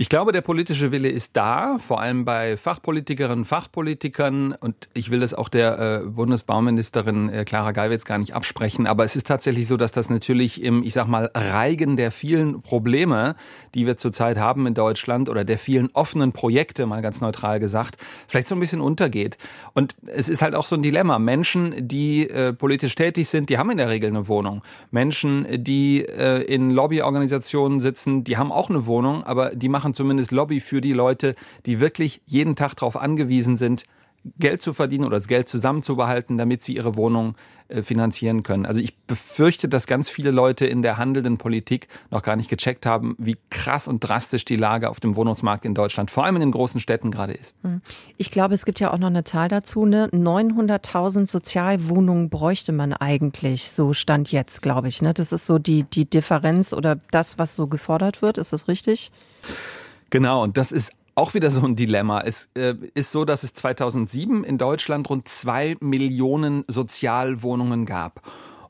Ich 0.00 0.08
glaube, 0.08 0.32
der 0.32 0.40
politische 0.40 0.92
Wille 0.92 1.10
ist 1.10 1.36
da, 1.36 1.76
vor 1.78 2.00
allem 2.00 2.24
bei 2.24 2.56
Fachpolitikerinnen, 2.56 3.44
Fachpolitikern. 3.44 4.52
Und 4.58 4.88
ich 4.94 5.10
will 5.10 5.20
das 5.20 5.34
auch 5.34 5.50
der 5.50 5.78
äh, 5.78 6.06
Bundesbauministerin 6.06 7.28
äh, 7.28 7.44
Clara 7.44 7.72
Geiwitz 7.72 8.06
gar 8.06 8.16
nicht 8.16 8.34
absprechen. 8.34 8.86
Aber 8.86 9.04
es 9.04 9.14
ist 9.14 9.26
tatsächlich 9.26 9.66
so, 9.66 9.76
dass 9.76 9.92
das 9.92 10.08
natürlich 10.08 10.62
im, 10.62 10.82
ich 10.84 10.94
sag 10.94 11.06
mal, 11.06 11.30
Reigen 11.34 11.98
der 11.98 12.12
vielen 12.12 12.62
Probleme, 12.62 13.36
die 13.74 13.86
wir 13.86 13.98
zurzeit 13.98 14.38
haben 14.38 14.66
in 14.66 14.72
Deutschland 14.72 15.28
oder 15.28 15.44
der 15.44 15.58
vielen 15.58 15.90
offenen 15.92 16.32
Projekte, 16.32 16.86
mal 16.86 17.02
ganz 17.02 17.20
neutral 17.20 17.60
gesagt, 17.60 17.98
vielleicht 18.26 18.48
so 18.48 18.54
ein 18.54 18.60
bisschen 18.60 18.80
untergeht. 18.80 19.36
Und 19.74 19.96
es 20.06 20.30
ist 20.30 20.40
halt 20.40 20.54
auch 20.54 20.64
so 20.64 20.76
ein 20.76 20.82
Dilemma. 20.82 21.18
Menschen, 21.18 21.74
die 21.86 22.26
äh, 22.26 22.54
politisch 22.54 22.94
tätig 22.94 23.28
sind, 23.28 23.50
die 23.50 23.58
haben 23.58 23.70
in 23.70 23.76
der 23.76 23.90
Regel 23.90 24.08
eine 24.08 24.28
Wohnung. 24.28 24.62
Menschen, 24.90 25.46
die 25.62 26.06
äh, 26.06 26.40
in 26.44 26.70
Lobbyorganisationen 26.70 27.80
sitzen, 27.80 28.24
die 28.24 28.38
haben 28.38 28.50
auch 28.50 28.70
eine 28.70 28.86
Wohnung, 28.86 29.24
aber 29.24 29.54
die 29.54 29.68
machen 29.68 29.89
zumindest 29.94 30.32
Lobby 30.32 30.60
für 30.60 30.80
die 30.80 30.92
Leute, 30.92 31.34
die 31.66 31.80
wirklich 31.80 32.20
jeden 32.26 32.56
Tag 32.56 32.74
darauf 32.74 32.96
angewiesen 32.96 33.56
sind, 33.56 33.84
Geld 34.38 34.60
zu 34.60 34.74
verdienen 34.74 35.04
oder 35.04 35.16
das 35.16 35.28
Geld 35.28 35.48
zusammenzubehalten, 35.48 36.36
damit 36.36 36.62
sie 36.62 36.76
ihre 36.76 36.96
Wohnung 36.96 37.36
äh, 37.68 37.82
finanzieren 37.82 38.42
können. 38.42 38.66
Also 38.66 38.80
ich 38.80 38.98
befürchte, 38.98 39.66
dass 39.66 39.86
ganz 39.86 40.10
viele 40.10 40.30
Leute 40.30 40.66
in 40.66 40.82
der 40.82 40.98
handelnden 40.98 41.38
Politik 41.38 41.88
noch 42.10 42.22
gar 42.22 42.36
nicht 42.36 42.50
gecheckt 42.50 42.84
haben, 42.84 43.16
wie 43.18 43.38
krass 43.48 43.88
und 43.88 44.00
drastisch 44.00 44.44
die 44.44 44.56
Lage 44.56 44.90
auf 44.90 45.00
dem 45.00 45.16
Wohnungsmarkt 45.16 45.64
in 45.64 45.74
Deutschland, 45.74 46.10
vor 46.10 46.26
allem 46.26 46.36
in 46.36 46.40
den 46.40 46.50
großen 46.50 46.80
Städten 46.80 47.10
gerade 47.10 47.32
ist. 47.32 47.54
Hm. 47.62 47.80
Ich 48.18 48.30
glaube, 48.30 48.52
es 48.52 48.66
gibt 48.66 48.78
ja 48.78 48.92
auch 48.92 48.98
noch 48.98 49.06
eine 49.06 49.24
Zahl 49.24 49.48
dazu. 49.48 49.86
Ne? 49.86 50.08
900.000 50.12 51.26
Sozialwohnungen 51.26 52.28
bräuchte 52.28 52.72
man 52.72 52.92
eigentlich, 52.92 53.70
so 53.70 53.94
stand 53.94 54.30
jetzt, 54.30 54.60
glaube 54.60 54.88
ich. 54.88 55.00
Ne? 55.00 55.14
Das 55.14 55.32
ist 55.32 55.46
so 55.46 55.58
die, 55.58 55.84
die 55.84 56.04
Differenz 56.04 56.74
oder 56.74 56.98
das, 57.10 57.38
was 57.38 57.56
so 57.56 57.68
gefordert 57.68 58.20
wird. 58.20 58.36
Ist 58.36 58.52
das 58.52 58.68
richtig? 58.68 59.10
Genau, 60.10 60.42
und 60.42 60.56
das 60.56 60.72
ist 60.72 60.92
auch 61.14 61.34
wieder 61.34 61.50
so 61.50 61.64
ein 61.64 61.76
Dilemma. 61.76 62.20
Es 62.20 62.50
äh, 62.54 62.74
ist 62.94 63.12
so, 63.12 63.24
dass 63.24 63.42
es 63.42 63.52
2007 63.52 64.44
in 64.44 64.58
Deutschland 64.58 65.08
rund 65.10 65.28
zwei 65.28 65.76
Millionen 65.80 66.64
Sozialwohnungen 66.66 67.86
gab. 67.86 68.22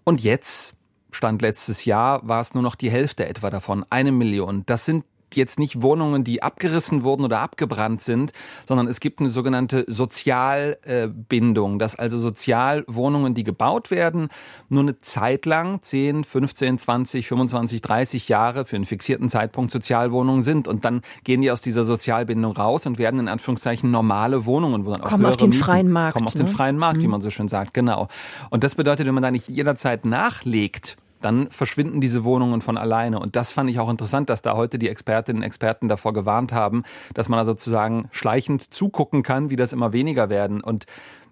Und 0.05 0.22
jetzt, 0.22 0.76
Stand 1.12 1.42
letztes 1.42 1.85
Jahr, 1.85 2.26
war 2.29 2.40
es 2.40 2.55
nur 2.55 2.62
noch 2.62 2.74
die 2.74 2.90
Hälfte 2.90 3.26
etwa 3.26 3.50
davon, 3.50 3.85
eine 3.90 4.12
Million. 4.12 4.64
Das 4.66 4.85
sind 4.85 5.05
jetzt 5.36 5.58
nicht 5.58 5.82
Wohnungen, 5.82 6.24
die 6.24 6.42
abgerissen 6.42 7.04
wurden 7.04 7.24
oder 7.24 7.40
abgebrannt 7.40 8.02
sind, 8.02 8.32
sondern 8.66 8.88
es 8.88 9.00
gibt 9.00 9.20
eine 9.20 9.30
sogenannte 9.30 9.84
Sozialbindung, 9.88 11.78
dass 11.78 11.96
also 11.96 12.18
Sozialwohnungen, 12.18 13.34
die 13.34 13.44
gebaut 13.44 13.90
werden, 13.90 14.28
nur 14.68 14.82
eine 14.82 14.98
Zeit 14.98 15.46
lang, 15.46 15.82
10, 15.82 16.24
15, 16.24 16.78
20, 16.78 17.28
25, 17.28 17.82
30 17.82 18.28
Jahre 18.28 18.64
für 18.64 18.76
einen 18.76 18.84
fixierten 18.84 19.28
Zeitpunkt 19.30 19.70
Sozialwohnungen 19.70 20.42
sind. 20.42 20.68
Und 20.68 20.84
dann 20.84 21.02
gehen 21.24 21.40
die 21.40 21.50
aus 21.50 21.60
dieser 21.60 21.84
Sozialbindung 21.84 22.52
raus 22.52 22.86
und 22.86 22.98
werden 22.98 23.20
in 23.20 23.28
Anführungszeichen 23.28 23.90
normale 23.90 24.46
Wohnungen, 24.46 24.84
wo 24.84 24.90
dann 24.90 25.02
auch 25.02 25.08
kommen 25.08 25.26
auf 25.26 25.36
den 25.36 25.50
Mieten, 25.50 25.62
freien 25.62 25.90
Markt. 25.90 26.14
Kommen 26.14 26.26
auf 26.26 26.34
ne? 26.34 26.44
den 26.44 26.48
freien 26.48 26.76
Markt, 26.76 26.98
mhm. 26.98 27.02
wie 27.02 27.08
man 27.08 27.20
so 27.20 27.30
schön 27.30 27.48
sagt, 27.48 27.74
genau. 27.74 28.08
Und 28.50 28.64
das 28.64 28.74
bedeutet, 28.74 29.06
wenn 29.06 29.14
man 29.14 29.22
da 29.22 29.30
nicht 29.30 29.48
jederzeit 29.48 30.04
nachlegt, 30.04 30.96
dann 31.20 31.50
verschwinden 31.50 32.00
diese 32.00 32.24
Wohnungen 32.24 32.61
von 32.61 32.76
alleine. 32.76 33.18
Und 33.18 33.37
das 33.37 33.52
fand 33.52 33.70
ich 33.70 33.78
auch 33.78 33.90
interessant, 33.90 34.30
dass 34.30 34.42
da 34.42 34.56
heute 34.56 34.78
die 34.78 34.88
Expertinnen 34.88 35.42
und 35.42 35.46
Experten 35.46 35.88
davor 35.88 36.12
gewarnt 36.12 36.52
haben, 36.52 36.83
dass 37.14 37.28
man 37.28 37.38
da 37.38 37.44
sozusagen 37.44 38.09
schleichend 38.11 38.72
zugucken 38.74 39.22
kann, 39.22 39.50
wie 39.50 39.56
das 39.56 39.72
immer 39.72 39.92
weniger 39.92 40.28
werden. 40.30 40.61
Und 40.61 40.87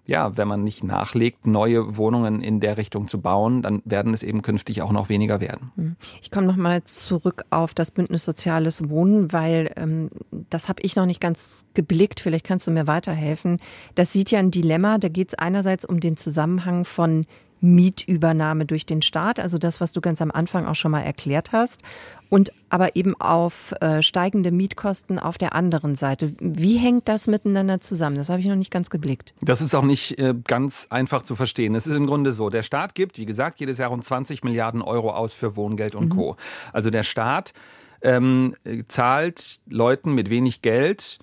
ja, 0.09 0.35
wenn 0.37 0.47
man 0.47 0.63
nicht 0.63 0.83
nachlegt, 0.83 1.45
neue 1.45 1.95
Wohnungen 1.95 2.41
in 2.41 2.59
der 2.59 2.77
Richtung 2.77 3.07
zu 3.07 3.21
bauen, 3.21 3.61
dann 3.61 3.81
werden 3.85 4.13
es 4.13 4.23
eben 4.23 4.41
künftig 4.41 4.81
auch 4.81 4.91
noch 4.91 5.07
weniger 5.07 5.39
werden. 5.39 5.71
Hm. 5.75 5.95
Ich 6.21 6.31
komme 6.31 6.47
nochmal 6.47 6.83
zurück 6.83 7.45
auf 7.51 7.75
das 7.75 7.91
Bündnis 7.91 8.25
Soziales 8.25 8.89
Wohnen, 8.89 9.31
weil 9.31 9.71
ähm, 9.75 10.09
das 10.49 10.67
habe 10.67 10.81
ich 10.81 10.95
noch 10.95 11.05
nicht 11.05 11.21
ganz 11.21 11.65
geblickt. 11.75 12.19
Vielleicht 12.19 12.45
kannst 12.45 12.65
du 12.65 12.71
mir 12.71 12.87
weiterhelfen. 12.87 13.57
Das 13.93 14.11
sieht 14.11 14.31
ja 14.31 14.39
ein 14.39 14.51
Dilemma. 14.51 14.97
Da 14.97 15.09
geht 15.09 15.29
es 15.29 15.35
einerseits 15.35 15.85
um 15.85 15.99
den 15.99 16.17
Zusammenhang 16.17 16.85
von 16.85 17.25
Mietübernahme 17.61 18.65
durch 18.65 18.85
den 18.85 19.01
Staat, 19.01 19.39
also 19.39 19.57
das, 19.57 19.81
was 19.81 19.91
du 19.91 20.01
ganz 20.01 20.21
am 20.21 20.31
Anfang 20.31 20.65
auch 20.65 20.75
schon 20.75 20.91
mal 20.91 21.01
erklärt 21.01 21.51
hast, 21.51 21.81
und 22.29 22.51
aber 22.69 22.95
eben 22.95 23.19
auf 23.19 23.73
äh, 23.81 24.01
steigende 24.01 24.51
Mietkosten 24.51 25.17
auf 25.17 25.37
der 25.37 25.55
anderen 25.55 25.95
Seite. 25.95 26.33
Wie 26.39 26.77
hängt 26.77 27.07
das 27.07 27.27
miteinander 27.27 27.81
zusammen? 27.81 28.17
Das 28.17 28.29
habe 28.29 28.39
ich 28.39 28.45
noch 28.45 28.55
nicht 28.55 28.71
ganz 28.71 28.89
geblickt. 28.89 29.33
Das 29.41 29.61
ist 29.61 29.73
auch 29.73 29.83
nicht 29.83 30.19
äh, 30.19 30.35
ganz 30.45 30.87
einfach 30.91 31.23
zu 31.23 31.35
verstehen. 31.35 31.73
Es 31.73 31.87
ist 31.87 31.95
im 31.95 32.05
Grunde 32.05 32.31
so, 32.31 32.49
der 32.49 32.63
Staat 32.63 32.93
gibt, 32.93 33.17
wie 33.17 33.25
gesagt, 33.25 33.59
jedes 33.59 33.79
Jahr 33.79 33.89
rund 33.89 34.05
20 34.05 34.43
Milliarden 34.43 34.81
Euro 34.81 35.11
aus 35.11 35.33
für 35.33 35.55
Wohngeld 35.55 35.95
und 35.95 36.13
mhm. 36.13 36.17
Co. 36.17 36.35
Also 36.71 36.91
der 36.91 37.03
Staat 37.03 37.53
ähm, 38.01 38.55
zahlt 38.87 39.61
Leuten 39.67 40.13
mit 40.13 40.29
wenig 40.29 40.61
Geld 40.61 41.19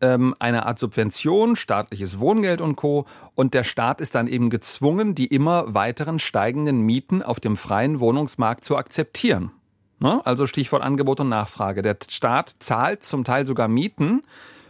ähm, 0.00 0.34
eine 0.38 0.66
Art 0.66 0.78
Subvention, 0.78 1.56
staatliches 1.56 2.20
Wohngeld 2.20 2.60
und 2.60 2.76
Co. 2.76 3.06
Und 3.34 3.54
der 3.54 3.64
Staat 3.64 4.00
ist 4.00 4.14
dann 4.14 4.28
eben 4.28 4.50
gezwungen, 4.50 5.14
die 5.14 5.26
immer 5.26 5.74
weiteren 5.74 6.18
steigenden 6.18 6.80
Mieten 6.82 7.22
auf 7.22 7.40
dem 7.40 7.56
freien 7.56 8.00
Wohnungsmarkt 8.00 8.64
zu 8.64 8.76
akzeptieren. 8.76 9.52
Ne? 9.98 10.20
Also 10.24 10.46
Stichwort 10.46 10.82
Angebot 10.82 11.20
und 11.20 11.28
Nachfrage. 11.28 11.82
Der 11.82 11.96
Staat 12.08 12.56
zahlt 12.58 13.04
zum 13.04 13.24
Teil 13.24 13.46
sogar 13.46 13.68
Mieten 13.68 14.22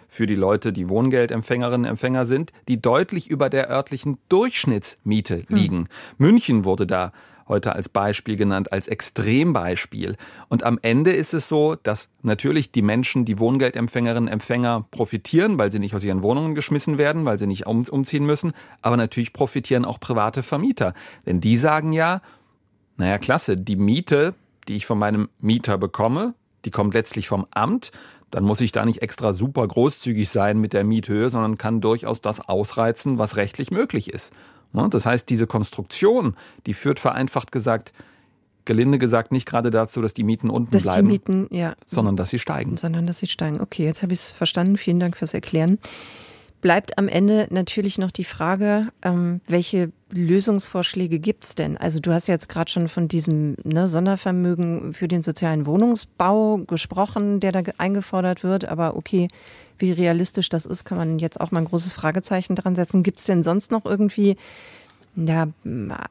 für 0.08 0.26
die 0.26 0.34
Leute, 0.34 0.72
die 0.72 0.88
Wohngeldempfängerinnen 0.88 1.84
und 1.84 1.90
Empfänger 1.90 2.26
sind, 2.26 2.52
die 2.66 2.82
deutlich 2.82 3.30
über 3.30 3.48
der 3.48 3.70
örtlichen 3.70 4.18
Durchschnittsmiete 4.28 5.44
liegen. 5.48 5.78
Hm. 5.78 5.88
München 6.18 6.64
wurde 6.64 6.86
da 6.86 7.12
heute 7.50 7.74
als 7.74 7.90
Beispiel 7.90 8.36
genannt, 8.36 8.72
als 8.72 8.88
Extrembeispiel. 8.88 10.16
Und 10.48 10.62
am 10.62 10.78
Ende 10.80 11.12
ist 11.12 11.34
es 11.34 11.48
so, 11.48 11.74
dass 11.74 12.08
natürlich 12.22 12.72
die 12.72 12.80
Menschen, 12.80 13.26
die 13.26 13.38
Wohngeldempfängerinnen 13.38 14.28
und 14.28 14.32
Empfänger 14.32 14.86
profitieren, 14.90 15.58
weil 15.58 15.70
sie 15.70 15.78
nicht 15.78 15.94
aus 15.94 16.04
ihren 16.04 16.22
Wohnungen 16.22 16.54
geschmissen 16.54 16.96
werden, 16.96 17.26
weil 17.26 17.36
sie 17.36 17.46
nicht 17.46 17.66
umziehen 17.66 18.24
müssen. 18.24 18.52
Aber 18.80 18.96
natürlich 18.96 19.34
profitieren 19.34 19.84
auch 19.84 20.00
private 20.00 20.42
Vermieter. 20.42 20.94
Denn 21.26 21.40
die 21.40 21.58
sagen 21.58 21.92
ja, 21.92 22.22
naja, 22.96 23.18
klasse, 23.18 23.58
die 23.58 23.76
Miete, 23.76 24.34
die 24.68 24.76
ich 24.76 24.86
von 24.86 24.98
meinem 24.98 25.28
Mieter 25.40 25.76
bekomme, 25.76 26.34
die 26.64 26.70
kommt 26.70 26.94
letztlich 26.94 27.28
vom 27.28 27.46
Amt 27.50 27.92
dann 28.30 28.44
muss 28.44 28.60
ich 28.60 28.72
da 28.72 28.84
nicht 28.84 29.02
extra 29.02 29.32
super 29.32 29.66
großzügig 29.66 30.30
sein 30.30 30.60
mit 30.60 30.72
der 30.72 30.84
Miethöhe, 30.84 31.30
sondern 31.30 31.58
kann 31.58 31.80
durchaus 31.80 32.20
das 32.20 32.40
ausreizen, 32.40 33.18
was 33.18 33.36
rechtlich 33.36 33.70
möglich 33.70 34.12
ist. 34.12 34.32
Das 34.72 35.06
heißt, 35.06 35.28
diese 35.28 35.46
Konstruktion, 35.46 36.36
die 36.66 36.74
führt 36.74 37.00
vereinfacht 37.00 37.52
gesagt, 37.52 37.92
gelinde 38.64 38.98
gesagt, 38.98 39.32
nicht 39.32 39.46
gerade 39.46 39.70
dazu, 39.70 40.00
dass 40.00 40.14
die 40.14 40.22
Mieten 40.22 40.50
unten 40.50 40.70
dass 40.70 40.84
bleiben, 40.84 41.08
die 41.08 41.12
Mieten, 41.12 41.48
ja. 41.50 41.74
sondern 41.86 42.16
dass 42.16 42.30
sie 42.30 42.38
steigen. 42.38 42.76
Sondern 42.76 43.06
dass 43.06 43.18
sie 43.18 43.26
steigen. 43.26 43.60
Okay, 43.60 43.84
jetzt 43.84 44.02
habe 44.02 44.12
ich 44.12 44.20
es 44.20 44.30
verstanden. 44.30 44.76
Vielen 44.76 45.00
Dank 45.00 45.16
fürs 45.16 45.34
Erklären 45.34 45.78
bleibt 46.60 46.98
am 46.98 47.08
Ende 47.08 47.46
natürlich 47.50 47.98
noch 47.98 48.10
die 48.10 48.24
Frage, 48.24 48.88
ähm, 49.02 49.40
welche 49.46 49.92
Lösungsvorschläge 50.12 51.18
gibt's 51.18 51.54
denn? 51.54 51.76
Also 51.76 52.00
du 52.00 52.12
hast 52.12 52.26
jetzt 52.26 52.48
gerade 52.48 52.70
schon 52.70 52.88
von 52.88 53.08
diesem 53.08 53.56
ne, 53.64 53.88
Sondervermögen 53.88 54.92
für 54.92 55.08
den 55.08 55.22
sozialen 55.22 55.66
Wohnungsbau 55.66 56.58
gesprochen, 56.58 57.40
der 57.40 57.52
da 57.52 57.62
eingefordert 57.78 58.42
wird. 58.42 58.66
Aber 58.66 58.96
okay, 58.96 59.28
wie 59.78 59.92
realistisch 59.92 60.48
das 60.48 60.66
ist, 60.66 60.84
kann 60.84 60.98
man 60.98 61.18
jetzt 61.18 61.40
auch 61.40 61.50
mal 61.50 61.60
ein 61.60 61.66
großes 61.66 61.94
Fragezeichen 61.94 62.54
dran 62.56 62.76
setzen. 62.76 63.02
Gibt's 63.02 63.24
denn 63.24 63.42
sonst 63.42 63.70
noch 63.70 63.84
irgendwie 63.84 64.36
ja, 65.16 65.48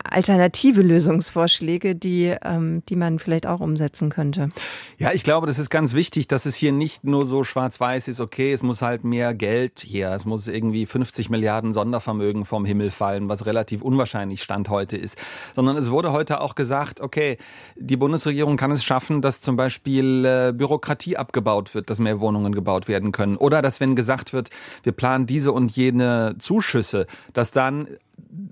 alternative 0.03 0.81
Lösungsvorschläge, 0.81 1.95
die, 1.95 2.35
ähm, 2.43 2.83
die 2.89 2.95
man 2.95 3.19
vielleicht 3.19 3.47
auch 3.47 3.61
umsetzen 3.61 4.09
könnte. 4.09 4.49
Ja, 4.97 5.13
ich 5.13 5.23
glaube, 5.23 5.47
das 5.47 5.57
ist 5.57 5.69
ganz 5.69 5.93
wichtig, 5.93 6.27
dass 6.27 6.45
es 6.45 6.55
hier 6.55 6.71
nicht 6.71 7.05
nur 7.05 7.25
so 7.25 7.43
schwarz-weiß 7.43 8.09
ist, 8.09 8.19
okay, 8.19 8.51
es 8.51 8.61
muss 8.61 8.81
halt 8.81 9.03
mehr 9.03 9.33
Geld 9.33 9.79
hier, 9.79 10.11
es 10.11 10.25
muss 10.25 10.47
irgendwie 10.47 10.85
50 10.85 11.29
Milliarden 11.29 11.71
Sondervermögen 11.71 12.45
vom 12.45 12.65
Himmel 12.65 12.91
fallen, 12.91 13.29
was 13.29 13.45
relativ 13.45 13.81
unwahrscheinlich 13.81 14.43
Stand 14.43 14.69
heute 14.69 14.97
ist, 14.97 15.17
sondern 15.55 15.77
es 15.77 15.89
wurde 15.89 16.11
heute 16.11 16.41
auch 16.41 16.55
gesagt, 16.55 16.99
okay, 16.99 17.37
die 17.77 17.97
Bundesregierung 17.97 18.57
kann 18.57 18.71
es 18.71 18.83
schaffen, 18.83 19.21
dass 19.21 19.39
zum 19.39 19.55
Beispiel 19.55 20.25
äh, 20.25 20.53
Bürokratie 20.53 21.15
abgebaut 21.15 21.73
wird, 21.73 21.89
dass 21.89 21.99
mehr 21.99 22.19
Wohnungen 22.19 22.53
gebaut 22.53 22.87
werden 22.87 23.11
können. 23.11 23.37
Oder 23.37 23.61
dass 23.61 23.79
wenn 23.79 23.95
gesagt 23.95 24.33
wird, 24.33 24.49
wir 24.83 24.91
planen 24.91 25.25
diese 25.25 25.53
und 25.53 25.71
jene 25.71 26.35
Zuschüsse, 26.39 27.07
dass 27.33 27.51
dann 27.51 27.87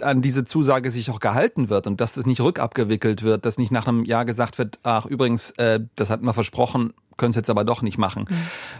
an 0.01 0.21
diese 0.21 0.45
Zusage 0.45 0.91
sich 0.91 1.09
auch 1.09 1.19
gehalten 1.19 1.69
wird 1.69 1.87
und 1.87 2.01
dass 2.01 2.13
das 2.13 2.25
nicht 2.25 2.41
rückabgewickelt 2.41 3.23
wird, 3.23 3.45
dass 3.45 3.57
nicht 3.57 3.71
nach 3.71 3.87
einem 3.87 4.05
Jahr 4.05 4.25
gesagt 4.25 4.57
wird, 4.57 4.79
ach 4.83 5.05
übrigens, 5.05 5.51
äh, 5.51 5.79
das 5.95 6.09
hatten 6.09 6.25
wir 6.25 6.33
versprochen, 6.33 6.93
können 7.17 7.31
es 7.31 7.35
jetzt 7.35 7.49
aber 7.49 7.63
doch 7.63 7.81
nicht 7.81 7.97
machen. 7.97 8.25
Mhm. 8.29 8.35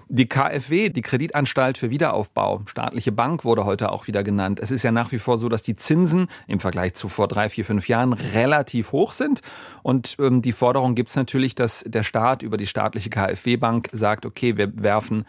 Die 0.08 0.30
KfW, 0.30 0.90
die 0.90 1.02
Kreditanstalt 1.02 1.78
für 1.78 1.90
Wiederaufbau, 1.90 2.62
staatliche 2.68 3.12
Bank 3.12 3.44
wurde 3.44 3.66
heute 3.66 3.92
auch 3.92 4.08
wieder 4.08 4.24
genannt. 4.24 4.60
Es 4.62 4.72
ist 4.72 4.84
ja 4.84 4.92
nach 4.92 5.12
wie 5.12 5.20
vor 5.20 5.38
so, 5.38 5.50
dass 5.50 5.64
die 5.64 5.76
Zinsen 5.76 6.28
im 6.48 6.60
Vergleich 6.60 6.94
zu 6.94 7.10
vor 7.10 7.28
drei, 7.28 7.50
vier, 7.50 7.66
fünf 7.66 7.90
Jahren 7.90 8.14
relativ 8.14 8.92
hoch 8.92 9.12
sind. 9.12 9.42
Und 9.84 10.16
ähm, 10.20 10.42
die 10.42 10.54
Forderung 10.54 10.96
gibt 10.96 11.10
es 11.10 11.16
natürlich, 11.16 11.56
dass 11.56 11.84
der 11.88 12.04
Staat 12.04 12.44
über 12.44 12.58
die 12.58 12.68
staatliche 12.68 13.10
KfW-Bank 13.10 13.90
sagt, 13.92 14.26
okay, 14.26 14.56
wir 14.56 14.82
werfen 14.82 15.26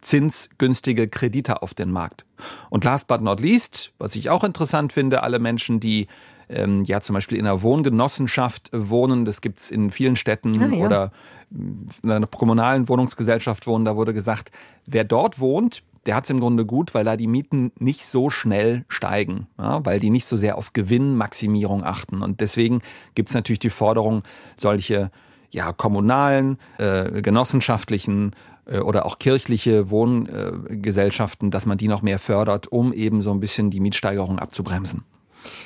zinsgünstige 0.00 1.08
Kredite 1.08 1.62
auf 1.62 1.74
den 1.74 1.90
Markt. 1.90 2.24
Und 2.70 2.84
last 2.84 3.06
but 3.06 3.20
not 3.20 3.40
least, 3.40 3.92
was 3.98 4.14
ich 4.16 4.30
auch 4.30 4.44
interessant 4.44 4.92
finde, 4.92 5.22
alle 5.22 5.38
Menschen, 5.38 5.80
die 5.80 6.06
ähm, 6.48 6.84
ja 6.84 7.00
zum 7.00 7.14
Beispiel 7.14 7.38
in 7.38 7.46
einer 7.46 7.62
Wohngenossenschaft 7.62 8.70
wohnen, 8.72 9.24
das 9.24 9.40
gibt's 9.40 9.70
in 9.70 9.90
vielen 9.90 10.16
Städten 10.16 10.52
ah, 10.62 10.66
ja. 10.66 10.84
oder 10.84 11.12
in 11.50 12.10
einer 12.10 12.26
kommunalen 12.26 12.88
Wohnungsgesellschaft 12.88 13.66
wohnen, 13.66 13.84
da 13.84 13.96
wurde 13.96 14.12
gesagt, 14.12 14.50
wer 14.84 15.04
dort 15.04 15.38
wohnt, 15.38 15.82
der 16.06 16.14
hat 16.14 16.24
es 16.24 16.30
im 16.30 16.40
Grunde 16.40 16.64
gut, 16.64 16.94
weil 16.94 17.04
da 17.04 17.16
die 17.16 17.26
Mieten 17.26 17.72
nicht 17.78 18.06
so 18.06 18.30
schnell 18.30 18.84
steigen, 18.88 19.48
ja, 19.58 19.84
weil 19.84 19.98
die 20.00 20.10
nicht 20.10 20.26
so 20.26 20.36
sehr 20.36 20.56
auf 20.56 20.72
Gewinnmaximierung 20.72 21.84
achten. 21.84 22.22
Und 22.22 22.40
deswegen 22.40 22.80
gibt 23.14 23.28
es 23.28 23.34
natürlich 23.34 23.58
die 23.58 23.70
Forderung, 23.70 24.22
solche 24.56 25.10
ja, 25.50 25.72
kommunalen, 25.72 26.58
äh, 26.78 27.22
genossenschaftlichen 27.22 28.32
oder 28.66 29.06
auch 29.06 29.18
kirchliche 29.18 29.90
Wohngesellschaften, 29.90 31.50
dass 31.50 31.66
man 31.66 31.78
die 31.78 31.88
noch 31.88 32.02
mehr 32.02 32.18
fördert, 32.18 32.70
um 32.70 32.92
eben 32.92 33.22
so 33.22 33.30
ein 33.32 33.40
bisschen 33.40 33.70
die 33.70 33.80
Mietsteigerung 33.80 34.38
abzubremsen. 34.38 35.04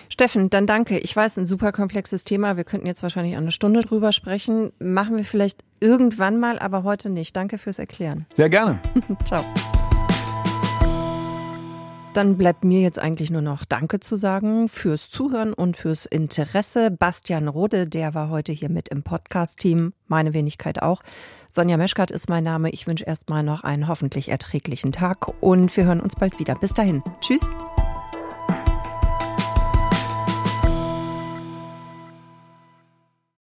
Steffen, 0.09 0.51
dann 0.51 0.67
danke. 0.67 0.99
Ich 0.99 1.15
weiß, 1.15 1.39
ein 1.39 1.47
super 1.47 1.73
komplexes 1.73 2.25
Thema. 2.25 2.57
Wir 2.57 2.65
könnten 2.65 2.87
jetzt 2.87 3.03
wahrscheinlich 3.03 3.37
eine 3.37 3.53
Stunde 3.53 3.81
drüber 3.81 4.13
sprechen. 4.13 4.73
Machen 4.79 5.17
wir 5.17 5.25
vielleicht 5.25 5.65
irgendwann 5.81 6.39
mal, 6.39 6.59
aber 6.59 6.83
heute 6.85 7.11
nicht. 7.11 7.35
Danke 7.37 7.59
fürs 7.59 7.79
Erklären. 7.79 8.27
Sehr 8.35 8.51
gerne. 8.51 8.81
Ciao. 9.25 9.45
Dann 12.13 12.37
bleibt 12.37 12.65
mir 12.65 12.81
jetzt 12.81 12.99
eigentlich 12.99 13.31
nur 13.31 13.41
noch 13.41 13.65
Danke 13.65 14.01
zu 14.01 14.17
sagen 14.17 14.69
fürs 14.69 15.11
Zuhören 15.11 15.53
und 15.53 15.77
fürs 15.77 16.07
Interesse. 16.07 16.91
Bastian 16.91 17.47
Rode, 17.47 17.87
der 17.87 18.15
war 18.15 18.31
heute 18.31 18.51
hier 18.51 18.69
mit 18.69 18.89
im 18.89 19.05
Podcast-Team, 19.05 19.93
meine 20.09 20.35
Wenigkeit 20.35 20.83
auch. 20.83 21.03
Sonja 21.49 21.77
Meschkat 21.77 22.11
ist 22.11 22.29
mein 22.29 22.43
Name. 22.43 22.71
Ich 22.71 22.89
wünsche 22.89 23.05
erstmal 23.05 23.45
noch 23.45 23.63
einen 23.63 23.87
hoffentlich 23.87 24.29
erträglichen 24.29 24.91
Tag 24.91 25.29
und 25.41 25.77
wir 25.77 25.85
hören 25.85 26.01
uns 26.01 26.17
bald 26.17 26.41
wieder. 26.41 26.57
Bis 26.57 26.75
dahin. 26.75 27.03
Tschüss. 27.21 27.49